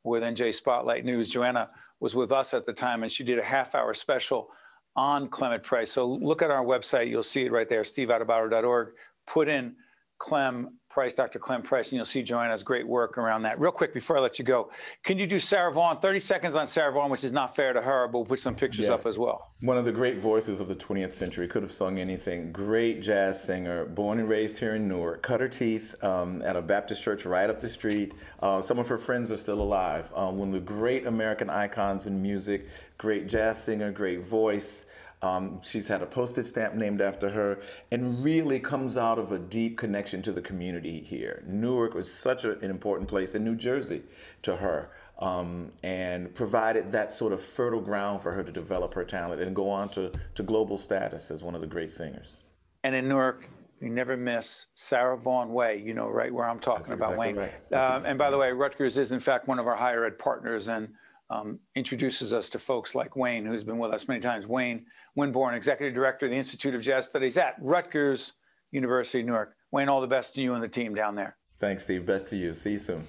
with 0.03 0.21
NJ 0.21 0.53
Spotlight 0.53 1.05
News. 1.05 1.29
Joanna 1.29 1.69
was 2.01 2.13
with 2.13 2.33
us 2.33 2.53
at 2.53 2.65
the 2.65 2.73
time, 2.73 3.03
and 3.03 3.11
she 3.11 3.23
did 3.23 3.39
a 3.39 3.43
half 3.43 3.73
hour 3.73 3.93
special 3.93 4.49
on 4.95 5.27
Clement 5.27 5.63
Price. 5.63 5.91
So 5.91 6.07
look 6.07 6.41
at 6.41 6.51
our 6.51 6.63
website. 6.63 7.09
You'll 7.09 7.23
see 7.23 7.45
it 7.45 7.51
right 7.51 7.67
there, 7.67 7.81
steveadubato.org. 7.81 8.89
Put 9.25 9.47
in 9.47 9.75
Clem 10.19 10.77
Price, 10.93 11.13
Dr. 11.15 11.39
Clem 11.39 11.63
Price, 11.63 11.91
and 11.91 11.95
you'll 11.95 12.05
see 12.05 12.21
Joanna's 12.21 12.61
great 12.61 12.87
work 12.87 13.17
around 13.17 13.41
that. 13.41 13.59
Real 13.59 13.71
quick 13.71 13.95
before 13.95 14.15
I 14.15 14.21
let 14.21 14.37
you 14.37 14.45
go, 14.45 14.69
can 15.03 15.17
you 15.17 15.25
do 15.25 15.39
Sarah 15.39 15.73
Vaughan? 15.73 15.97
30 15.97 16.19
seconds 16.19 16.55
on 16.55 16.67
Sarah 16.67 16.91
Vaughan, 16.91 17.09
which 17.09 17.23
is 17.23 17.31
not 17.31 17.55
fair 17.55 17.73
to 17.73 17.81
her, 17.81 18.07
but 18.07 18.19
we'll 18.19 18.25
put 18.25 18.39
some 18.39 18.53
pictures 18.53 18.89
yeah. 18.89 18.93
up 18.93 19.07
as 19.07 19.17
well. 19.17 19.49
One 19.61 19.75
of 19.75 19.85
the 19.85 19.91
great 19.91 20.19
voices 20.19 20.61
of 20.61 20.67
the 20.67 20.75
20th 20.75 21.13
century, 21.13 21.47
could 21.47 21.63
have 21.63 21.71
sung 21.71 21.97
anything. 21.97 22.51
Great 22.51 23.01
jazz 23.01 23.43
singer, 23.43 23.85
born 23.85 24.19
and 24.19 24.29
raised 24.29 24.59
here 24.59 24.75
in 24.75 24.87
Newark, 24.87 25.23
cut 25.23 25.41
her 25.41 25.49
teeth 25.49 25.95
um, 26.03 26.43
at 26.43 26.55
a 26.55 26.61
Baptist 26.61 27.01
church 27.01 27.25
right 27.25 27.49
up 27.49 27.59
the 27.59 27.69
street. 27.69 28.13
Uh, 28.41 28.61
some 28.61 28.77
of 28.77 28.87
her 28.87 28.99
friends 28.99 29.31
are 29.31 29.37
still 29.37 29.61
alive. 29.61 30.13
Um, 30.15 30.37
one 30.37 30.49
of 30.49 30.53
the 30.53 30.59
great 30.59 31.07
American 31.07 31.49
icons 31.49 32.05
in 32.05 32.21
music, 32.21 32.67
great 32.99 33.27
jazz 33.27 33.63
singer, 33.63 33.91
great 33.91 34.21
voice. 34.21 34.85
Um, 35.23 35.61
she's 35.63 35.87
had 35.87 36.01
a 36.01 36.05
postage 36.05 36.45
stamp 36.47 36.75
named 36.75 37.01
after 37.01 37.29
her 37.29 37.61
and 37.91 38.01
really 38.23 38.59
comes 38.59 38.97
out 38.97 39.17
of 39.17 39.31
a 39.31 39.39
deep 39.39 39.77
connection 39.77 40.21
to 40.23 40.31
the 40.31 40.41
community 40.41 40.99
here. 40.99 41.43
Newark 41.47 41.93
was 41.93 42.11
such 42.13 42.43
a, 42.45 42.51
an 42.59 42.69
important 42.69 43.07
place 43.09 43.33
in 43.33 43.43
New 43.43 43.55
Jersey 43.55 44.03
to 44.43 44.55
her. 44.57 44.91
um, 45.19 45.71
and 45.83 46.33
provided 46.35 46.91
that 46.91 47.11
sort 47.11 47.31
of 47.33 47.41
fertile 47.41 47.79
ground 47.81 48.19
for 48.19 48.31
her 48.33 48.43
to 48.43 48.51
develop 48.51 48.93
her 48.93 49.05
talent 49.05 49.41
and 49.41 49.55
go 49.55 49.69
on 49.69 49.87
to, 49.89 50.11
to 50.35 50.43
global 50.43 50.77
status 50.77 51.31
as 51.31 51.43
one 51.43 51.55
of 51.55 51.61
the 51.61 51.67
great 51.67 51.91
singers. 51.91 52.43
And 52.83 52.93
in 52.95 53.07
Newark, 53.07 53.47
you 53.79 53.89
never 53.89 54.17
miss 54.17 54.67
Sarah 54.73 55.17
Vaughan 55.17 55.53
Way. 55.53 55.77
You 55.77 55.93
know 55.93 56.09
right 56.09 56.33
where 56.33 56.49
I'm 56.49 56.59
talking 56.59 56.79
That's 56.79 56.91
about, 56.91 57.13
exactly 57.13 57.27
Wayne. 57.27 57.35
right. 57.37 57.53
Uh, 57.71 57.89
That's 57.93 58.05
And 58.05 58.17
by 58.17 58.31
the 58.31 58.37
way, 58.37 58.51
Rutgers 58.51 58.97
is 58.97 59.11
in 59.11 59.19
fact 59.19 59.47
one 59.47 59.59
of 59.59 59.67
our 59.67 59.75
higher 59.75 60.03
ed 60.05 60.17
partners 60.17 60.67
and 60.67 60.89
um, 61.33 61.59
introduces 61.75 62.33
us 62.33 62.49
to 62.51 62.59
folks 62.59 62.95
like 62.95 63.15
Wayne, 63.15 63.45
who's 63.45 63.63
been 63.63 63.77
with 63.77 63.91
us 63.91 64.07
many 64.07 64.19
times. 64.19 64.47
Wayne 64.47 64.85
Winborne, 65.15 65.55
Executive 65.55 65.93
Director 65.93 66.25
of 66.25 66.31
the 66.31 66.37
Institute 66.37 66.75
of 66.75 66.81
Jazz 66.81 67.07
Studies 67.07 67.37
at 67.37 67.55
Rutgers 67.59 68.33
University, 68.71 69.23
Newark. 69.23 69.55
Wayne, 69.71 69.89
all 69.89 70.01
the 70.01 70.07
best 70.07 70.35
to 70.35 70.41
you 70.41 70.53
and 70.53 70.63
the 70.63 70.67
team 70.67 70.93
down 70.93 71.15
there. 71.15 71.37
Thanks, 71.59 71.83
Steve. 71.83 72.05
Best 72.05 72.27
to 72.27 72.35
you. 72.35 72.53
See 72.53 72.71
you 72.71 72.77
soon. 72.77 73.07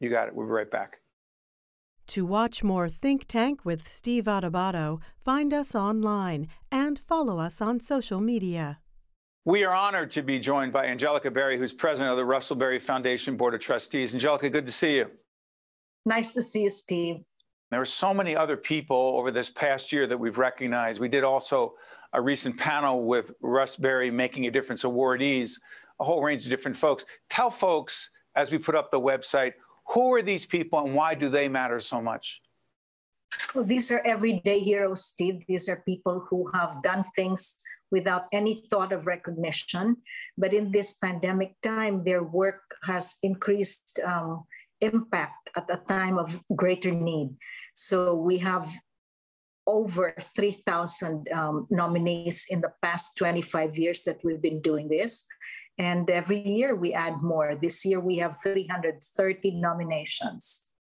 You 0.00 0.10
got 0.10 0.28
it. 0.28 0.34
We'll 0.34 0.46
be 0.46 0.52
right 0.52 0.70
back. 0.70 0.98
To 2.08 2.24
watch 2.24 2.62
more 2.62 2.88
Think 2.88 3.26
Tank 3.26 3.64
with 3.64 3.86
Steve 3.86 4.24
Adubato, 4.24 5.00
find 5.24 5.52
us 5.52 5.74
online 5.74 6.48
and 6.70 7.00
follow 7.06 7.38
us 7.38 7.60
on 7.60 7.80
social 7.80 8.20
media. 8.20 8.78
We 9.44 9.64
are 9.64 9.74
honored 9.74 10.10
to 10.12 10.22
be 10.22 10.38
joined 10.38 10.72
by 10.72 10.86
Angelica 10.86 11.30
Berrie, 11.30 11.58
who's 11.58 11.72
president 11.72 12.10
of 12.10 12.16
the 12.16 12.24
Russell 12.24 12.56
Berrie 12.56 12.80
Foundation 12.80 13.36
Board 13.36 13.54
of 13.54 13.60
Trustees. 13.60 14.14
Angelica, 14.14 14.48
good 14.48 14.66
to 14.66 14.72
see 14.72 14.96
you. 14.96 15.10
Nice 16.04 16.32
to 16.32 16.42
see 16.42 16.62
you, 16.62 16.70
Steve. 16.70 17.16
There 17.70 17.80
are 17.80 17.86
so 17.86 18.14
many 18.14 18.34
other 18.34 18.56
people 18.56 19.14
over 19.16 19.30
this 19.30 19.50
past 19.50 19.92
year 19.92 20.06
that 20.06 20.18
we've 20.18 20.38
recognized. 20.38 21.00
We 21.00 21.08
did 21.08 21.22
also 21.22 21.74
a 22.14 22.20
recent 22.20 22.56
panel 22.56 23.04
with 23.04 23.32
Russ 23.42 23.76
Berrie 23.76 24.10
Making 24.10 24.46
a 24.46 24.50
Difference 24.50 24.84
awardees, 24.84 25.60
a 26.00 26.04
whole 26.04 26.22
range 26.22 26.44
of 26.44 26.50
different 26.50 26.76
folks. 26.76 27.04
Tell 27.28 27.50
folks, 27.50 28.10
as 28.34 28.50
we 28.50 28.56
put 28.56 28.74
up 28.74 28.90
the 28.90 29.00
website, 29.00 29.52
who 29.88 30.14
are 30.14 30.22
these 30.22 30.46
people 30.46 30.78
and 30.78 30.94
why 30.94 31.14
do 31.14 31.28
they 31.28 31.48
matter 31.48 31.80
so 31.80 32.00
much? 32.00 32.40
Well, 33.54 33.64
these 33.64 33.90
are 33.92 34.00
everyday 34.06 34.60
heroes, 34.60 35.04
Steve. 35.04 35.44
These 35.46 35.68
are 35.68 35.82
people 35.84 36.26
who 36.30 36.50
have 36.54 36.82
done 36.82 37.04
things 37.14 37.56
without 37.90 38.24
any 38.32 38.64
thought 38.70 38.92
of 38.92 39.06
recognition. 39.06 39.96
But 40.38 40.54
in 40.54 40.72
this 40.72 40.94
pandemic 40.94 41.54
time, 41.62 42.04
their 42.04 42.22
work 42.22 42.62
has 42.84 43.18
increased 43.22 44.00
um, 44.04 44.44
impact 44.80 45.50
at 45.56 45.68
a 45.70 45.76
time 45.88 46.18
of 46.18 46.42
greater 46.54 46.92
need. 46.92 47.36
So 47.78 48.12
we 48.12 48.38
have 48.38 48.68
over 49.64 50.12
3,000 50.20 51.28
um, 51.32 51.68
nominees 51.70 52.46
in 52.50 52.60
the 52.60 52.72
past 52.82 53.16
25 53.18 53.78
years 53.78 54.02
that 54.02 54.18
we've 54.24 54.42
been 54.42 54.60
doing 54.60 54.88
this. 54.88 55.24
And 55.78 56.10
every 56.10 56.44
year 56.44 56.74
we 56.74 56.92
add 56.92 57.22
more. 57.22 57.54
This 57.54 57.84
year 57.84 58.00
we 58.00 58.16
have 58.16 58.42
330 58.42 59.60
nominations. 59.60 60.72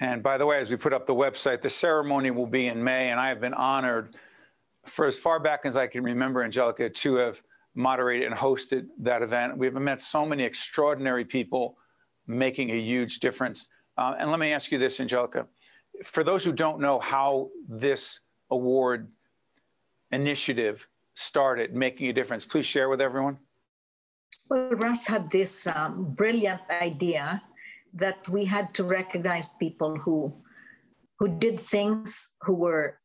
And 0.00 0.20
by 0.20 0.36
the 0.36 0.46
way, 0.46 0.58
as 0.58 0.68
we 0.68 0.76
put 0.76 0.92
up 0.92 1.06
the 1.06 1.14
website, 1.14 1.62
the 1.62 1.70
ceremony 1.70 2.32
will 2.32 2.48
be 2.48 2.66
in 2.66 2.82
May, 2.82 3.10
and 3.10 3.20
I 3.20 3.28
have 3.28 3.40
been 3.40 3.54
honored 3.54 4.16
for 4.84 5.06
as 5.06 5.16
far 5.16 5.38
back 5.38 5.60
as 5.64 5.76
I 5.76 5.86
can 5.86 6.02
remember, 6.02 6.42
Angelica, 6.42 6.90
to 6.90 7.14
have 7.14 7.40
moderated 7.76 8.26
and 8.26 8.34
hosted 8.34 8.88
that 8.98 9.22
event. 9.22 9.56
We've 9.56 9.72
met 9.72 10.00
so 10.00 10.26
many 10.26 10.42
extraordinary 10.42 11.24
people 11.24 11.76
making 12.26 12.70
a 12.70 12.80
huge 12.80 13.20
difference. 13.20 13.68
Uh, 13.96 14.14
and 14.18 14.30
let 14.30 14.40
me 14.40 14.52
ask 14.52 14.72
you 14.72 14.78
this, 14.78 15.00
Angelica. 15.00 15.46
For 16.04 16.24
those 16.24 16.44
who 16.44 16.52
don't 16.52 16.80
know 16.80 16.98
how 16.98 17.50
this 17.68 18.20
award 18.50 19.08
initiative 20.10 20.88
started 21.14 21.74
making 21.74 22.08
a 22.08 22.12
difference, 22.12 22.44
please 22.44 22.66
share 22.66 22.88
with 22.88 23.00
everyone. 23.00 23.38
Well, 24.48 24.70
Russ 24.70 25.06
had 25.06 25.30
this 25.30 25.66
um, 25.66 26.14
brilliant 26.14 26.62
idea 26.70 27.42
that 27.94 28.28
we 28.28 28.44
had 28.44 28.72
to 28.74 28.84
recognize 28.84 29.54
people 29.54 29.96
who 29.96 30.34
who 31.18 31.28
did 31.38 31.60
things, 31.60 32.34
who 32.42 32.54
were 32.54 32.98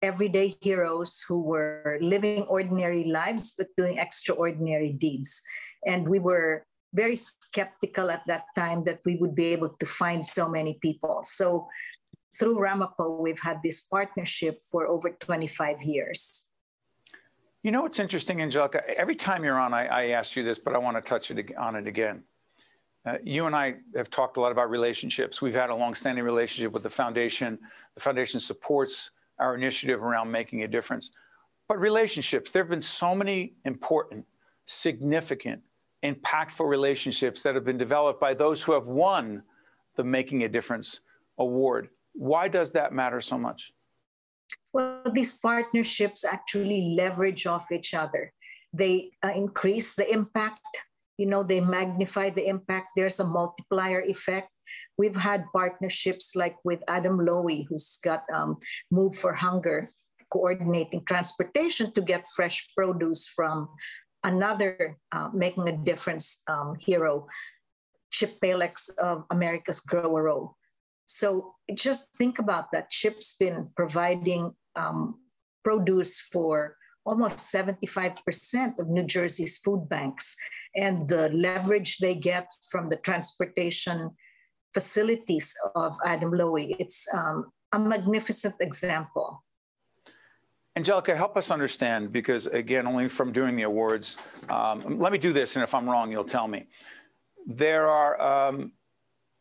everyday 0.00 0.56
heroes, 0.62 1.22
who 1.28 1.42
were 1.42 1.98
living 2.00 2.44
ordinary 2.44 3.04
lives 3.04 3.52
but 3.58 3.66
doing 3.76 3.98
extraordinary 3.98 4.92
deeds. 4.92 5.42
And 5.86 6.08
we 6.08 6.18
were 6.18 6.64
very 6.94 7.16
skeptical 7.16 8.10
at 8.10 8.22
that 8.26 8.44
time 8.54 8.84
that 8.84 9.00
we 9.04 9.16
would 9.16 9.34
be 9.34 9.46
able 9.46 9.70
to 9.80 9.86
find 9.86 10.24
so 10.24 10.48
many 10.48 10.78
people. 10.80 11.20
So 11.24 11.68
through 12.34 12.58
Ramapo, 12.58 13.20
we've 13.20 13.40
had 13.40 13.58
this 13.62 13.82
partnership 13.82 14.60
for 14.70 14.86
over 14.86 15.10
25 15.10 15.82
years. 15.82 16.48
You 17.62 17.72
know 17.72 17.82
what's 17.82 17.98
interesting, 17.98 18.40
Angelica? 18.40 18.82
Every 18.96 19.16
time 19.16 19.44
you're 19.44 19.58
on, 19.58 19.74
I, 19.74 19.86
I 19.86 20.04
ask 20.10 20.36
you 20.36 20.44
this, 20.44 20.58
but 20.58 20.74
I 20.74 20.78
want 20.78 20.96
to 20.96 21.02
touch 21.02 21.30
it 21.30 21.56
on 21.56 21.74
it 21.76 21.86
again. 21.86 22.22
Uh, 23.04 23.18
you 23.22 23.46
and 23.46 23.56
I 23.56 23.76
have 23.96 24.10
talked 24.10 24.36
a 24.36 24.40
lot 24.40 24.52
about 24.52 24.70
relationships. 24.70 25.40
We've 25.40 25.54
had 25.54 25.70
a 25.70 25.74
longstanding 25.74 26.24
relationship 26.24 26.72
with 26.72 26.82
the 26.82 26.90
foundation. 26.90 27.58
The 27.94 28.00
foundation 28.00 28.38
supports 28.38 29.10
our 29.38 29.54
initiative 29.54 30.02
around 30.02 30.30
making 30.30 30.62
a 30.62 30.68
difference. 30.68 31.10
But 31.68 31.78
relationships, 31.78 32.50
there 32.50 32.62
have 32.62 32.70
been 32.70 32.82
so 32.82 33.14
many 33.14 33.54
important, 33.64 34.26
significant, 34.66 35.62
impactful 36.04 36.66
relationships 36.66 37.42
that 37.42 37.54
have 37.54 37.64
been 37.64 37.78
developed 37.78 38.20
by 38.20 38.34
those 38.34 38.62
who 38.62 38.72
have 38.72 38.86
won 38.86 39.42
the 39.96 40.04
Making 40.04 40.44
a 40.44 40.48
Difference 40.48 41.00
award. 41.38 41.88
Why 42.14 42.48
does 42.48 42.72
that 42.72 42.92
matter 42.92 43.20
so 43.20 43.38
much? 43.38 43.72
Well, 44.72 45.02
these 45.12 45.34
partnerships 45.34 46.24
actually 46.24 46.94
leverage 46.96 47.46
off 47.46 47.72
each 47.72 47.94
other. 47.94 48.32
They 48.72 49.10
uh, 49.24 49.32
increase 49.34 49.94
the 49.94 50.10
impact, 50.10 50.60
you 51.16 51.26
know, 51.26 51.42
they 51.42 51.60
magnify 51.60 52.30
the 52.30 52.46
impact. 52.46 52.88
There's 52.94 53.18
a 53.18 53.24
multiplier 53.24 54.02
effect. 54.02 54.50
We've 54.96 55.16
had 55.16 55.44
partnerships 55.52 56.36
like 56.36 56.56
with 56.64 56.80
Adam 56.88 57.18
Lowy, 57.18 57.66
who's 57.68 57.98
got 58.02 58.22
um, 58.32 58.58
Move 58.90 59.14
for 59.14 59.32
Hunger, 59.32 59.84
coordinating 60.30 61.04
transportation 61.04 61.92
to 61.94 62.02
get 62.02 62.26
fresh 62.36 62.68
produce 62.76 63.26
from 63.26 63.68
another 64.24 64.98
uh, 65.12 65.30
making 65.32 65.68
a 65.68 65.76
difference 65.76 66.42
um, 66.48 66.76
hero, 66.78 67.26
Chip 68.10 68.40
Paillex 68.40 68.90
of 68.98 69.24
America's 69.30 69.80
Grow-a-Row. 69.80 70.54
So 71.06 71.54
just 71.74 72.16
think 72.16 72.38
about 72.38 72.70
that. 72.72 72.90
Chip's 72.90 73.36
been 73.36 73.70
providing 73.76 74.52
um, 74.76 75.20
produce 75.64 76.20
for 76.32 76.76
almost 77.04 77.38
75% 77.38 78.78
of 78.78 78.88
New 78.88 79.04
Jersey's 79.04 79.56
food 79.58 79.88
banks. 79.88 80.36
And 80.76 81.08
the 81.08 81.30
leverage 81.30 81.98
they 81.98 82.14
get 82.14 82.48
from 82.70 82.90
the 82.90 82.96
transportation 82.96 84.10
facilities 84.74 85.54
of 85.74 85.96
Adam 86.04 86.32
Lowy, 86.32 86.76
it's 86.78 87.06
um, 87.14 87.46
a 87.72 87.78
magnificent 87.78 88.56
example. 88.60 89.42
Angelica, 90.78 91.16
help 91.16 91.36
us 91.36 91.50
understand, 91.50 92.12
because 92.12 92.46
again, 92.46 92.86
only 92.86 93.08
from 93.08 93.32
doing 93.32 93.56
the 93.56 93.64
awards, 93.64 94.16
um, 94.48 95.00
let 95.00 95.10
me 95.10 95.18
do 95.18 95.32
this, 95.32 95.56
and 95.56 95.64
if 95.64 95.74
I'm 95.74 95.90
wrong, 95.90 96.12
you'll 96.12 96.22
tell 96.22 96.46
me. 96.46 96.66
There 97.48 97.88
are 97.88 98.48
um, 98.48 98.70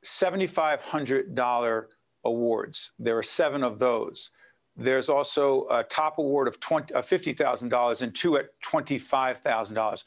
$7,500 0.04 1.86
awards. 2.26 2.92
There 2.98 3.16
are 3.20 3.24
seven 3.24 3.64
of 3.64 3.78
those. 3.78 4.32
There's 4.76 5.10
also 5.10 5.68
a 5.70 5.84
top 5.84 6.18
award 6.18 6.48
of 6.48 6.60
20, 6.60 6.96
uh, 6.96 7.04
$50,000 7.04 8.02
and 8.02 8.16
two 8.16 8.38
at 8.38 8.60
$25,000. 8.62 10.04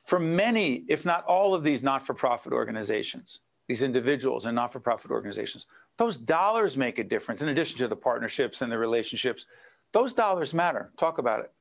For 0.00 0.18
many, 0.20 0.84
if 0.86 1.06
not 1.06 1.24
all 1.24 1.54
of 1.54 1.64
these 1.64 1.82
not 1.82 2.06
for 2.06 2.12
profit 2.12 2.52
organizations, 2.52 3.40
these 3.68 3.80
individuals 3.80 4.44
and 4.44 4.54
not 4.54 4.70
for 4.70 4.80
profit 4.80 5.10
organizations, 5.10 5.66
those 5.96 6.18
dollars 6.18 6.76
make 6.76 6.98
a 6.98 7.04
difference 7.04 7.40
in 7.40 7.48
addition 7.48 7.78
to 7.78 7.88
the 7.88 7.96
partnerships 7.96 8.60
and 8.60 8.70
the 8.70 8.76
relationships. 8.76 9.46
Those 9.94 10.12
dollars 10.12 10.52
matter. 10.52 10.90
Talk 10.98 11.18
about 11.18 11.40
it. 11.46 11.52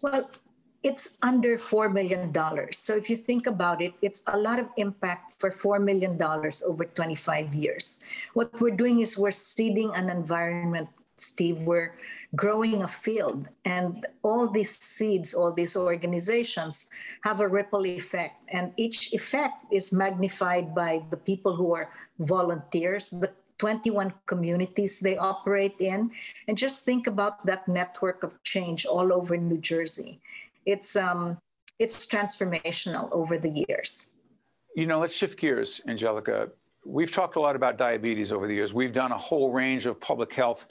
Well, 0.00 0.30
it's 0.84 1.18
under 1.20 1.58
$4 1.58 1.92
million. 1.92 2.32
So 2.70 2.94
if 2.94 3.10
you 3.10 3.16
think 3.16 3.48
about 3.48 3.82
it, 3.82 3.92
it's 4.00 4.22
a 4.28 4.38
lot 4.38 4.60
of 4.60 4.70
impact 4.76 5.34
for 5.40 5.50
$4 5.50 5.82
million 5.82 6.14
over 6.22 6.84
25 6.84 7.54
years. 7.54 7.98
What 8.34 8.60
we're 8.60 8.76
doing 8.76 9.00
is 9.00 9.18
we're 9.18 9.32
seeding 9.32 9.90
an 9.96 10.08
environment, 10.08 10.88
Steve, 11.16 11.58
we're 11.62 11.98
growing 12.36 12.82
a 12.82 12.88
field. 12.88 13.48
And 13.64 14.06
all 14.22 14.48
these 14.48 14.78
seeds, 14.78 15.34
all 15.34 15.52
these 15.52 15.76
organizations 15.76 16.88
have 17.24 17.40
a 17.40 17.48
ripple 17.48 17.84
effect. 17.84 18.36
And 18.46 18.72
each 18.76 19.12
effect 19.12 19.64
is 19.72 19.92
magnified 19.92 20.72
by 20.72 21.02
the 21.10 21.16
people 21.16 21.56
who 21.56 21.74
are 21.74 21.90
volunteers, 22.20 23.10
the 23.10 23.32
21 23.58 24.12
communities 24.26 25.00
they 25.00 25.16
operate 25.16 25.76
in. 25.80 26.10
And 26.46 26.56
just 26.56 26.84
think 26.84 27.06
about 27.06 27.44
that 27.46 27.68
network 27.68 28.22
of 28.22 28.42
change 28.42 28.86
all 28.86 29.12
over 29.12 29.36
New 29.36 29.58
Jersey 29.58 30.20
it's 30.68 30.96
um, 30.96 31.38
it's 31.78 32.06
transformational 32.06 33.10
over 33.10 33.38
the 33.38 33.64
years. 33.66 34.16
You 34.76 34.86
know, 34.86 35.00
let's 35.00 35.14
shift 35.14 35.38
gears, 35.38 35.80
Angelica. 35.88 36.50
We've 36.84 37.10
talked 37.10 37.36
a 37.36 37.40
lot 37.40 37.56
about 37.56 37.78
diabetes 37.78 38.30
over 38.32 38.46
the 38.46 38.54
years. 38.54 38.74
We've 38.74 38.92
done 38.92 39.12
a 39.12 39.18
whole 39.18 39.50
range 39.50 39.86
of 39.86 39.98
public 39.98 40.32
health, 40.32 40.66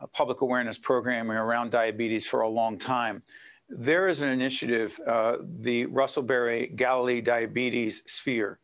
uh, 0.00 0.06
public 0.06 0.40
awareness 0.40 0.78
programming 0.78 1.36
around 1.36 1.70
diabetes 1.70 2.26
for 2.26 2.40
a 2.40 2.48
long 2.48 2.78
time. 2.78 3.22
There 3.68 4.08
is 4.08 4.22
an 4.22 4.30
initiative, 4.30 4.98
uh, 5.06 5.36
the 5.60 5.86
Russell 5.86 6.22
Berrie 6.22 6.74
Galilee 6.74 7.20
Diabetes 7.20 8.02
Sphere. 8.06 8.58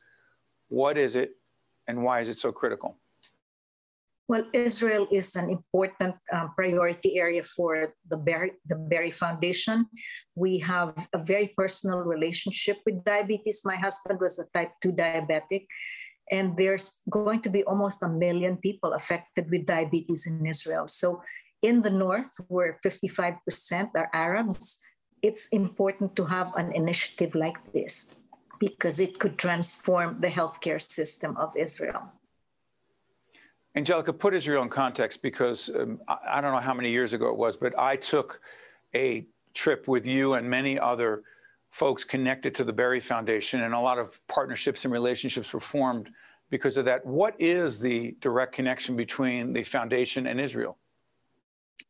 What 0.68 0.96
is 0.96 1.14
it, 1.14 1.36
and 1.88 2.02
why 2.02 2.20
is 2.20 2.28
it 2.28 2.38
so 2.38 2.52
critical? 2.52 2.96
Well, 4.30 4.46
Israel 4.54 5.10
is 5.10 5.34
an 5.34 5.50
important 5.50 6.14
um, 6.30 6.54
priority 6.54 7.18
area 7.18 7.42
for 7.42 7.98
the 8.06 8.14
Berrie, 8.14 8.54
the 8.64 8.76
Berrie 8.78 9.10
Foundation. 9.10 9.90
We 10.36 10.62
have 10.62 10.94
a 11.12 11.18
very 11.18 11.50
personal 11.58 12.06
relationship 12.06 12.78
with 12.86 13.02
diabetes. 13.02 13.62
My 13.64 13.74
husband 13.74 14.20
was 14.20 14.38
a 14.38 14.46
type 14.54 14.70
2 14.82 14.92
diabetic, 14.92 15.66
and 16.30 16.56
there's 16.56 17.02
going 17.10 17.42
to 17.42 17.50
be 17.50 17.64
almost 17.64 18.04
a 18.04 18.08
million 18.08 18.58
people 18.58 18.92
affected 18.92 19.50
with 19.50 19.66
diabetes 19.66 20.28
in 20.28 20.46
Israel. 20.46 20.86
So, 20.86 21.22
in 21.60 21.82
the 21.82 21.90
north, 21.90 22.30
where 22.46 22.78
55% 22.86 23.34
are 23.96 24.10
Arabs, 24.14 24.78
it's 25.22 25.48
important 25.48 26.14
to 26.14 26.24
have 26.26 26.54
an 26.54 26.70
initiative 26.70 27.34
like 27.34 27.58
this 27.72 28.14
because 28.60 29.00
it 29.00 29.18
could 29.18 29.38
transform 29.38 30.20
the 30.20 30.30
healthcare 30.30 30.80
system 30.80 31.36
of 31.36 31.50
Israel. 31.56 32.14
Angelica, 33.76 34.12
put 34.12 34.34
Israel 34.34 34.62
in 34.62 34.68
context 34.68 35.22
because 35.22 35.70
um, 35.70 36.00
I, 36.08 36.16
I, 36.32 36.40
don't 36.40 36.52
know 36.52 36.58
how 36.58 36.74
many 36.74 36.90
years 36.90 37.12
ago 37.12 37.28
it 37.30 37.36
was, 37.36 37.56
but 37.56 37.78
I 37.78 37.96
took 37.96 38.40
a 38.94 39.24
trip 39.54 39.86
with 39.86 40.06
you 40.06 40.34
and 40.34 40.48
many 40.48 40.78
other 40.78 41.22
folks 41.70 42.04
connected 42.04 42.54
to 42.56 42.64
the 42.64 42.72
Berrie 42.72 43.02
Foundation, 43.02 43.62
and 43.62 43.74
a 43.74 43.78
lot 43.78 43.98
of 43.98 44.20
partnerships 44.26 44.84
and 44.84 44.92
relationships 44.92 45.52
were 45.52 45.60
formed 45.60 46.10
because 46.50 46.76
of 46.76 46.84
that. 46.84 47.06
What 47.06 47.36
is 47.38 47.78
the 47.78 48.16
direct 48.20 48.52
connection 48.52 48.96
between 48.96 49.52
the 49.52 49.62
foundation 49.62 50.26
and 50.26 50.40
Israel? 50.40 50.76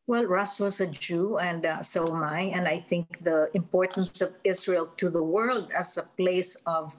Well, 0.07 0.27
Russ 0.27 0.61
was 0.61 0.81
a 0.81 0.87
Jew, 0.87 1.39
and 1.39 1.65
uh, 1.65 1.83
so 1.83 2.15
am 2.15 2.23
I. 2.23 2.41
And 2.55 2.69
I 2.69 2.81
think 2.81 3.25
the 3.25 3.49
importance 3.55 4.21
of 4.21 4.35
Israel 4.45 4.87
to 4.99 5.09
the 5.09 5.23
world 5.23 5.71
as 5.75 5.97
a 5.97 6.03
place 6.03 6.57
of 6.67 6.95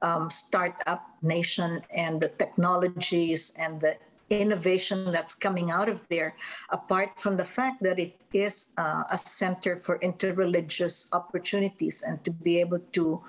um, 0.00 0.30
startup 0.30 1.06
nation 1.22 1.82
and 1.94 2.20
the 2.20 2.28
technologies 2.28 3.52
and 3.58 3.80
the 3.80 3.96
innovation 4.40 5.12
that's 5.12 5.34
coming 5.34 5.70
out 5.70 5.88
of 5.88 6.06
there, 6.08 6.34
apart 6.70 7.20
from 7.20 7.36
the 7.36 7.44
fact 7.44 7.82
that 7.82 7.98
it 7.98 8.20
is 8.32 8.72
uh, 8.78 9.04
a 9.10 9.18
center 9.18 9.76
for 9.76 9.98
interreligious 9.98 11.08
opportunities 11.12 12.02
and 12.02 12.24
to 12.24 12.30
be 12.30 12.60
able 12.60 12.80
to 12.92 13.22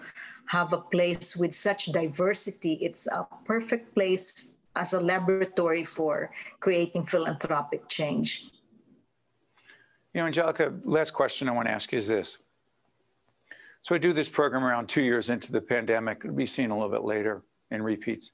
have 0.46 0.74
a 0.74 0.78
place 0.78 1.36
with 1.36 1.54
such 1.54 1.88
diversity, 1.88 2.74
it's 2.82 3.08
a 3.08 3.26
perfect 3.46 3.96
place 3.96 4.54
as 4.76 4.94
a 4.94 5.00
laboratory 5.00 5.84
for 5.84 6.32
creating 6.60 7.06
philanthropic 7.06 7.88
change. 7.88 8.50
You 10.14 10.22
know, 10.22 10.28
Angelica, 10.28 10.74
last 10.84 11.12
question 11.12 11.50
I 11.50 11.52
want 11.52 11.68
to 11.68 11.74
ask 11.74 11.94
is 11.94 12.08
this. 12.08 12.38
So 13.82 13.96
I 13.96 13.98
do 13.98 14.14
this 14.14 14.30
program 14.30 14.64
around 14.64 14.88
two 14.88 15.02
years 15.02 15.30
into 15.30 15.52
the 15.52 15.62
pandemic. 15.62 16.22
It'll 16.24 16.36
be 16.36 16.46
seen 16.46 16.72
a 16.72 16.76
little 16.76 16.92
bit 16.92 17.04
later 17.04 17.44
in 17.72 17.82
repeats. 17.82 18.32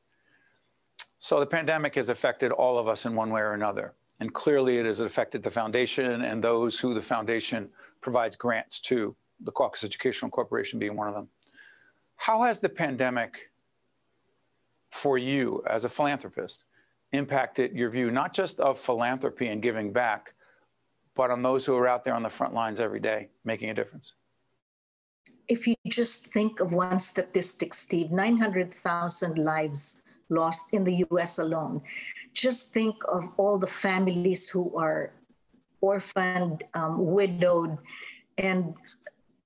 So 1.20 1.40
the 1.40 1.46
pandemic 1.46 1.96
has 1.96 2.10
affected 2.10 2.52
all 2.52 2.78
of 2.78 2.88
us 2.88 3.06
in 3.06 3.14
one 3.14 3.30
way 3.30 3.42
or 3.42 3.54
another. 3.54 3.94
And 4.22 4.34
clearly 4.34 4.78
it 4.78 4.86
has 4.86 5.02
affected 5.02 5.44
the 5.44 5.52
foundation 5.52 6.24
and 6.24 6.44
those 6.44 6.80
who 6.80 6.94
the 6.94 7.02
foundation 7.02 7.70
provides 8.02 8.36
grants 8.36 8.80
to, 8.80 9.16
the 9.42 9.52
Caucus 9.52 9.84
Educational 9.84 10.32
Corporation 10.32 10.80
being 10.80 10.96
one 10.96 11.08
of 11.08 11.14
them. 11.14 11.28
How 12.16 12.44
has 12.44 12.60
the 12.60 12.70
pandemic 12.70 13.52
for 14.92 15.18
you 15.18 15.64
as 15.68 15.86
a 15.86 15.90
philanthropist 15.90 16.66
impacted 17.12 17.74
your 17.74 17.90
view, 17.90 18.12
not 18.12 18.34
just 18.34 18.60
of 18.60 18.80
philanthropy 18.80 19.48
and 19.48 19.62
giving 19.62 19.92
back, 19.92 20.34
but 21.16 21.32
on 21.32 21.42
those 21.42 21.66
who 21.66 21.76
are 21.76 21.88
out 21.88 22.04
there 22.04 22.14
on 22.14 22.24
the 22.24 22.30
front 22.30 22.54
lines 22.54 22.80
every 22.80 23.00
day 23.00 23.30
making 23.44 23.70
a 23.70 23.74
difference? 23.74 24.14
If 25.48 25.68
you 25.68 25.76
just 25.88 26.28
think 26.28 26.60
of 26.60 26.74
one 26.74 27.00
statistic, 27.00 27.74
Steve, 27.74 28.12
900,000 28.12 29.38
lives 29.38 30.04
lost 30.30 30.74
in 30.74 30.84
the 30.84 31.06
US 31.12 31.40
alone. 31.40 31.82
Just 32.34 32.74
think 32.74 32.96
of 33.08 33.30
all 33.38 33.58
the 33.58 33.68
families 33.68 34.48
who 34.48 34.76
are 34.78 35.12
orphaned, 35.82 36.64
um, 36.74 37.06
widowed, 37.06 37.78
and 38.38 38.76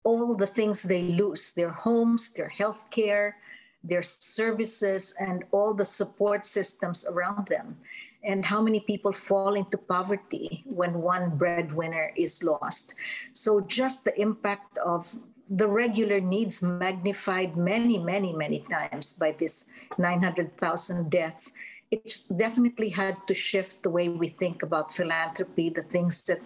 all 0.03 0.35
the 0.35 0.47
things 0.47 0.83
they 0.83 1.03
lose 1.03 1.53
their 1.53 1.71
homes, 1.71 2.31
their 2.31 2.49
health 2.49 2.83
care, 2.91 3.37
their 3.83 4.01
services, 4.01 5.13
and 5.19 5.43
all 5.51 5.73
the 5.73 5.85
support 5.85 6.45
systems 6.45 7.05
around 7.07 7.47
them. 7.47 7.77
And 8.23 8.45
how 8.45 8.61
many 8.61 8.79
people 8.79 9.11
fall 9.11 9.55
into 9.55 9.77
poverty 9.77 10.63
when 10.65 11.01
one 11.01 11.37
breadwinner 11.37 12.13
is 12.15 12.41
lost. 12.41 12.93
So, 13.33 13.59
just 13.59 14.05
the 14.05 14.17
impact 14.19 14.77
of 14.77 15.13
the 15.49 15.67
regular 15.67 16.19
needs 16.19 16.63
magnified 16.63 17.57
many, 17.57 17.97
many, 17.97 18.33
many 18.33 18.65
times 18.69 19.13
by 19.13 19.31
this 19.31 19.69
900,000 19.97 21.09
deaths. 21.11 21.53
It 21.91 22.23
definitely 22.35 22.89
had 22.89 23.17
to 23.27 23.33
shift 23.33 23.83
the 23.83 23.89
way 23.89 24.09
we 24.09 24.29
think 24.29 24.63
about 24.63 24.93
philanthropy, 24.93 25.69
the 25.69 25.83
things 25.83 26.23
that 26.23 26.39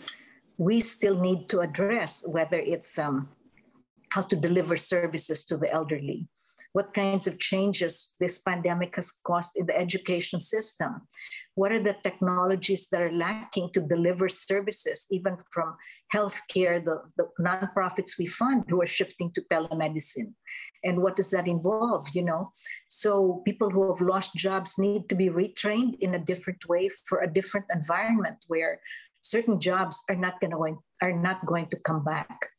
we 0.57 0.81
still 0.81 1.19
need 1.19 1.47
to 1.49 1.61
address, 1.61 2.27
whether 2.27 2.59
it's 2.59 2.97
um, 2.97 3.29
how 4.09 4.23
to 4.23 4.35
deliver 4.35 4.75
services 4.75 5.45
to 5.45 5.57
the 5.57 5.71
elderly, 5.71 6.27
what 6.73 6.93
kinds 6.93 7.27
of 7.27 7.39
changes 7.39 8.15
this 8.19 8.39
pandemic 8.39 8.95
has 8.95 9.11
caused 9.11 9.55
in 9.55 9.67
the 9.67 9.77
education 9.77 10.39
system, 10.39 11.01
what 11.57 11.71
are 11.71 11.81
the 11.81 11.97
technologies 12.03 12.87
that 12.89 13.01
are 13.01 13.11
lacking 13.11 13.71
to 13.73 13.81
deliver 13.81 14.29
services, 14.29 15.07
even 15.09 15.37
from 15.49 15.75
healthcare, 16.13 16.77
the, 16.85 17.01
the 17.17 17.27
nonprofits 17.41 18.11
we 18.19 18.27
fund 18.27 18.63
who 18.69 18.79
are 18.79 18.85
shifting 18.85 19.31
to 19.33 19.41
telemedicine? 19.51 20.33
And 20.83 21.01
what 21.01 21.15
does 21.15 21.31
that 21.31 21.47
involve, 21.47 22.09
you 22.13 22.23
know? 22.23 22.51
So 22.89 23.41
people 23.43 23.71
who 23.71 23.91
have 23.91 24.01
lost 24.01 24.35
jobs 24.35 24.77
need 24.77 25.09
to 25.09 25.15
be 25.15 25.29
retrained 25.29 25.97
in 25.99 26.13
a 26.13 26.19
different 26.19 26.61
way 26.69 26.89
for 27.07 27.21
a 27.21 27.33
different 27.33 27.65
environment 27.73 28.37
where 28.45 28.79
certain 29.21 29.59
jobs 29.59 30.03
are 30.11 30.15
not 30.15 30.39
going 30.39 30.77
are 31.01 31.17
not 31.27 31.43
going 31.47 31.69
to 31.69 31.79
come 31.79 32.03
back. 32.03 32.49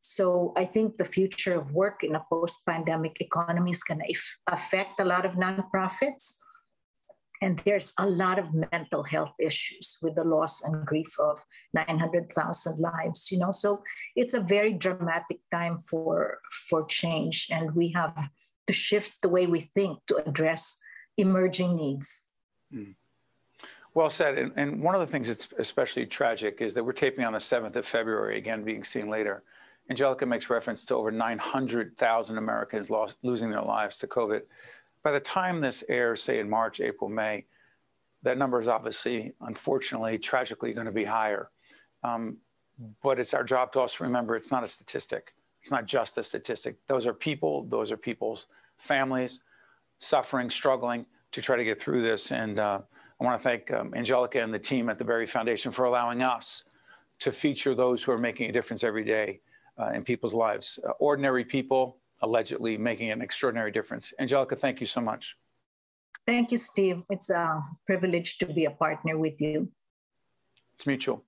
So 0.00 0.54
I 0.56 0.64
think 0.64 0.96
the 0.96 1.04
future 1.04 1.58
of 1.58 1.72
work 1.72 2.02
in 2.02 2.14
a 2.14 2.24
post-pandemic 2.30 3.20
economy 3.20 3.72
is 3.72 3.82
going 3.82 4.00
to 4.00 4.14
affect 4.46 4.98
a 4.98 5.04
lot 5.04 5.26
of 5.26 5.32
nonprofits 5.32 6.36
and 7.42 7.60
there's 7.64 7.92
a 7.98 8.06
lot 8.06 8.38
of 8.38 8.54
mental 8.72 9.02
health 9.02 9.34
issues 9.38 9.98
with 10.02 10.14
the 10.14 10.24
loss 10.24 10.64
and 10.64 10.86
grief 10.86 11.18
of 11.18 11.44
900,000 11.74 12.78
lives 12.78 13.30
you 13.30 13.38
know? 13.38 13.52
So 13.52 13.82
it's 14.14 14.34
a 14.34 14.40
very 14.40 14.72
dramatic 14.72 15.38
time 15.50 15.78
for 15.78 16.38
for 16.68 16.84
change. 16.86 17.48
And 17.50 17.74
we 17.74 17.92
have 17.92 18.30
to 18.66 18.72
shift 18.72 19.22
the 19.22 19.28
way 19.28 19.46
we 19.46 19.60
think 19.60 19.98
to 20.08 20.16
address 20.26 20.80
emerging 21.16 21.76
needs. 21.76 22.30
Mm. 22.74 22.94
well 23.94 24.10
said. 24.10 24.38
And, 24.38 24.52
and 24.56 24.82
one 24.82 24.94
of 24.94 25.00
the 25.00 25.06
things 25.06 25.28
that's 25.28 25.48
especially 25.58 26.06
tragic 26.06 26.60
is 26.60 26.74
that 26.74 26.84
we're 26.84 26.92
taping 26.92 27.24
on 27.24 27.32
the 27.32 27.38
7th 27.38 27.76
of 27.76 27.86
february 27.86 28.38
again 28.38 28.64
being 28.64 28.84
seen 28.84 29.08
later. 29.08 29.42
Angelica 29.88 30.26
makes 30.26 30.50
reference 30.50 30.84
to 30.86 30.96
over 30.96 31.12
900000 31.12 32.38
americans 32.38 32.90
lost, 32.90 33.16
losing 33.22 33.50
their 33.50 33.62
lives 33.62 33.98
to 33.98 34.06
covid 34.08 34.42
by 35.06 35.12
the 35.12 35.20
time 35.20 35.60
this 35.60 35.84
airs, 35.88 36.20
say 36.20 36.40
in 36.40 36.50
March, 36.50 36.80
April, 36.80 37.08
May, 37.08 37.44
that 38.24 38.36
number 38.36 38.60
is 38.60 38.66
obviously, 38.66 39.34
unfortunately, 39.42 40.18
tragically 40.18 40.72
going 40.72 40.86
to 40.86 40.92
be 40.92 41.04
higher. 41.04 41.48
Um, 42.02 42.38
but 43.04 43.20
it's 43.20 43.32
our 43.32 43.44
job 43.44 43.72
to 43.74 43.78
also 43.78 44.02
remember 44.02 44.34
it's 44.34 44.50
not 44.50 44.64
a 44.64 44.66
statistic. 44.66 45.32
It's 45.62 45.70
not 45.70 45.86
just 45.86 46.18
a 46.18 46.24
statistic. 46.24 46.74
Those 46.88 47.06
are 47.06 47.12
people, 47.12 47.68
those 47.70 47.92
are 47.92 47.96
people's 47.96 48.48
families 48.78 49.42
suffering, 49.98 50.50
struggling 50.50 51.06
to 51.30 51.40
try 51.40 51.54
to 51.54 51.62
get 51.62 51.80
through 51.80 52.02
this. 52.02 52.32
And 52.32 52.58
uh, 52.58 52.80
I 53.20 53.24
want 53.24 53.40
to 53.40 53.44
thank 53.44 53.72
um, 53.72 53.94
Angelica 53.94 54.42
and 54.42 54.52
the 54.52 54.58
team 54.58 54.88
at 54.88 54.98
the 54.98 55.04
Berrie 55.04 55.28
Foundation 55.28 55.70
for 55.70 55.84
allowing 55.84 56.20
us 56.20 56.64
to 57.20 57.30
feature 57.30 57.76
those 57.76 58.02
who 58.02 58.10
are 58.10 58.18
making 58.18 58.50
a 58.50 58.52
difference 58.52 58.82
every 58.82 59.04
day 59.04 59.38
uh, 59.78 59.90
in 59.90 60.02
people's 60.02 60.34
lives. 60.34 60.80
Uh, 60.84 60.90
ordinary 60.98 61.44
people 61.44 61.98
allegedly 62.22 62.76
making 62.78 63.10
an 63.10 63.22
extraordinary 63.22 63.70
difference. 63.70 64.12
Angelica, 64.18 64.56
thank 64.56 64.80
you 64.80 64.86
so 64.86 65.00
much. 65.00 65.36
Thank 66.26 66.50
you, 66.50 66.58
Steve. 66.58 67.02
It's 67.10 67.30
a 67.30 67.62
privilege 67.86 68.38
to 68.38 68.46
be 68.46 68.64
a 68.64 68.70
partner 68.70 69.16
with 69.16 69.40
you. 69.40 69.70
It's 70.74 70.86
mutual. 70.86 71.24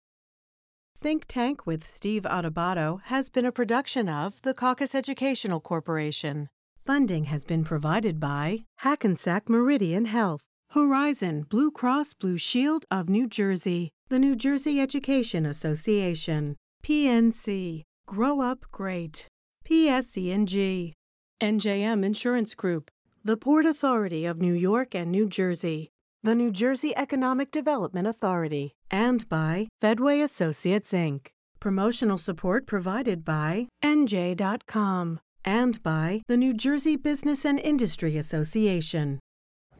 Think 0.96 1.26
Tank 1.28 1.64
with 1.64 1.86
Steve 1.86 2.22
Adubato 2.22 3.00
has 3.04 3.30
been 3.30 3.44
a 3.44 3.52
production 3.52 4.08
of 4.08 4.42
the 4.42 4.52
Caucus 4.52 4.96
Educational 4.96 5.60
Corporation. 5.60 6.48
Funding 6.84 7.24
has 7.24 7.44
been 7.44 7.62
provided 7.62 8.18
by 8.18 8.64
Hackensack 8.78 9.48
Meridian 9.48 10.06
Health, 10.06 10.40
Horizon 10.70 11.42
Blue 11.48 11.70
Cross 11.70 12.14
Blue 12.14 12.36
Shield 12.36 12.84
of 12.90 13.08
New 13.08 13.28
Jersey, 13.28 13.90
the 14.08 14.18
New 14.18 14.34
Jersey 14.34 14.80
Education 14.80 15.46
Association, 15.46 16.56
PNC, 16.82 17.82
Grow 18.06 18.40
Up 18.40 18.64
Great. 18.72 19.28
PSE&G, 19.68 20.94
NJM 21.42 22.02
Insurance 22.02 22.54
Group, 22.54 22.90
the 23.22 23.36
Port 23.36 23.66
Authority 23.66 24.24
of 24.24 24.40
New 24.40 24.54
York 24.54 24.94
and 24.94 25.12
New 25.12 25.28
Jersey, 25.28 25.90
the 26.22 26.34
New 26.34 26.50
Jersey 26.50 26.96
Economic 26.96 27.50
Development 27.50 28.06
Authority, 28.06 28.72
and 28.90 29.28
by 29.28 29.68
Fedway 29.78 30.22
Associates 30.22 30.92
Inc. 30.92 31.26
Promotional 31.60 32.16
support 32.16 32.66
provided 32.66 33.26
by 33.26 33.68
NJ.com 33.84 35.20
and 35.44 35.82
by 35.82 36.22
the 36.28 36.38
New 36.38 36.54
Jersey 36.54 36.96
Business 36.96 37.44
and 37.44 37.60
Industry 37.60 38.16
Association. 38.16 39.18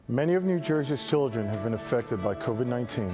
Many 0.07 0.35
of 0.35 0.43
New 0.43 0.59
Jersey's 0.59 1.03
children 1.03 1.47
have 1.47 1.63
been 1.63 1.73
affected 1.73 2.23
by 2.23 2.35
COVID 2.35 2.67
19, 2.67 3.11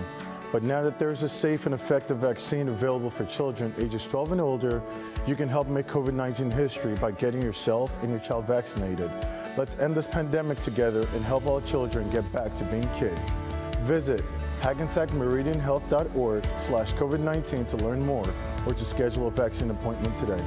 but 0.56 0.64
now 0.64 0.82
that 0.82 0.98
there's 0.98 1.22
a 1.22 1.28
safe 1.28 1.66
and 1.66 1.76
effective 1.76 2.20
vaccine 2.20 2.70
available 2.70 3.10
for 3.10 3.26
children 3.26 3.74
ages 3.78 4.08
12 4.08 4.32
and 4.32 4.40
older, 4.40 4.82
you 5.28 5.36
can 5.36 5.50
help 5.50 5.68
make 5.68 5.86
COVID 5.86 6.14
19 6.14 6.50
history 6.50 6.96
by 6.96 7.12
getting 7.12 7.42
yourself 7.42 7.92
and 8.02 8.10
your 8.10 8.22
child 8.22 8.48
vaccinated. 8.48 9.12
Let's 9.58 9.78
end 9.80 9.98
this 9.98 10.08
pandemic 10.08 10.60
together 10.60 11.06
and 11.14 11.26
help 11.26 11.46
all 11.46 11.60
children 11.60 12.10
get 12.10 12.32
back 12.32 12.56
to 12.56 12.64
being 12.64 12.88
kids. 12.98 13.34
Visit 13.82 14.24
hackensackmeridianhealth.org 14.62 16.46
slash 16.58 16.94
COVID-19 16.94 17.68
to 17.68 17.76
learn 17.76 18.06
more 18.06 18.34
or 18.66 18.74
to 18.74 18.86
schedule 18.86 19.28
a 19.28 19.32
vaccine 19.32 19.72
appointment 19.72 20.16
today. 20.16 20.42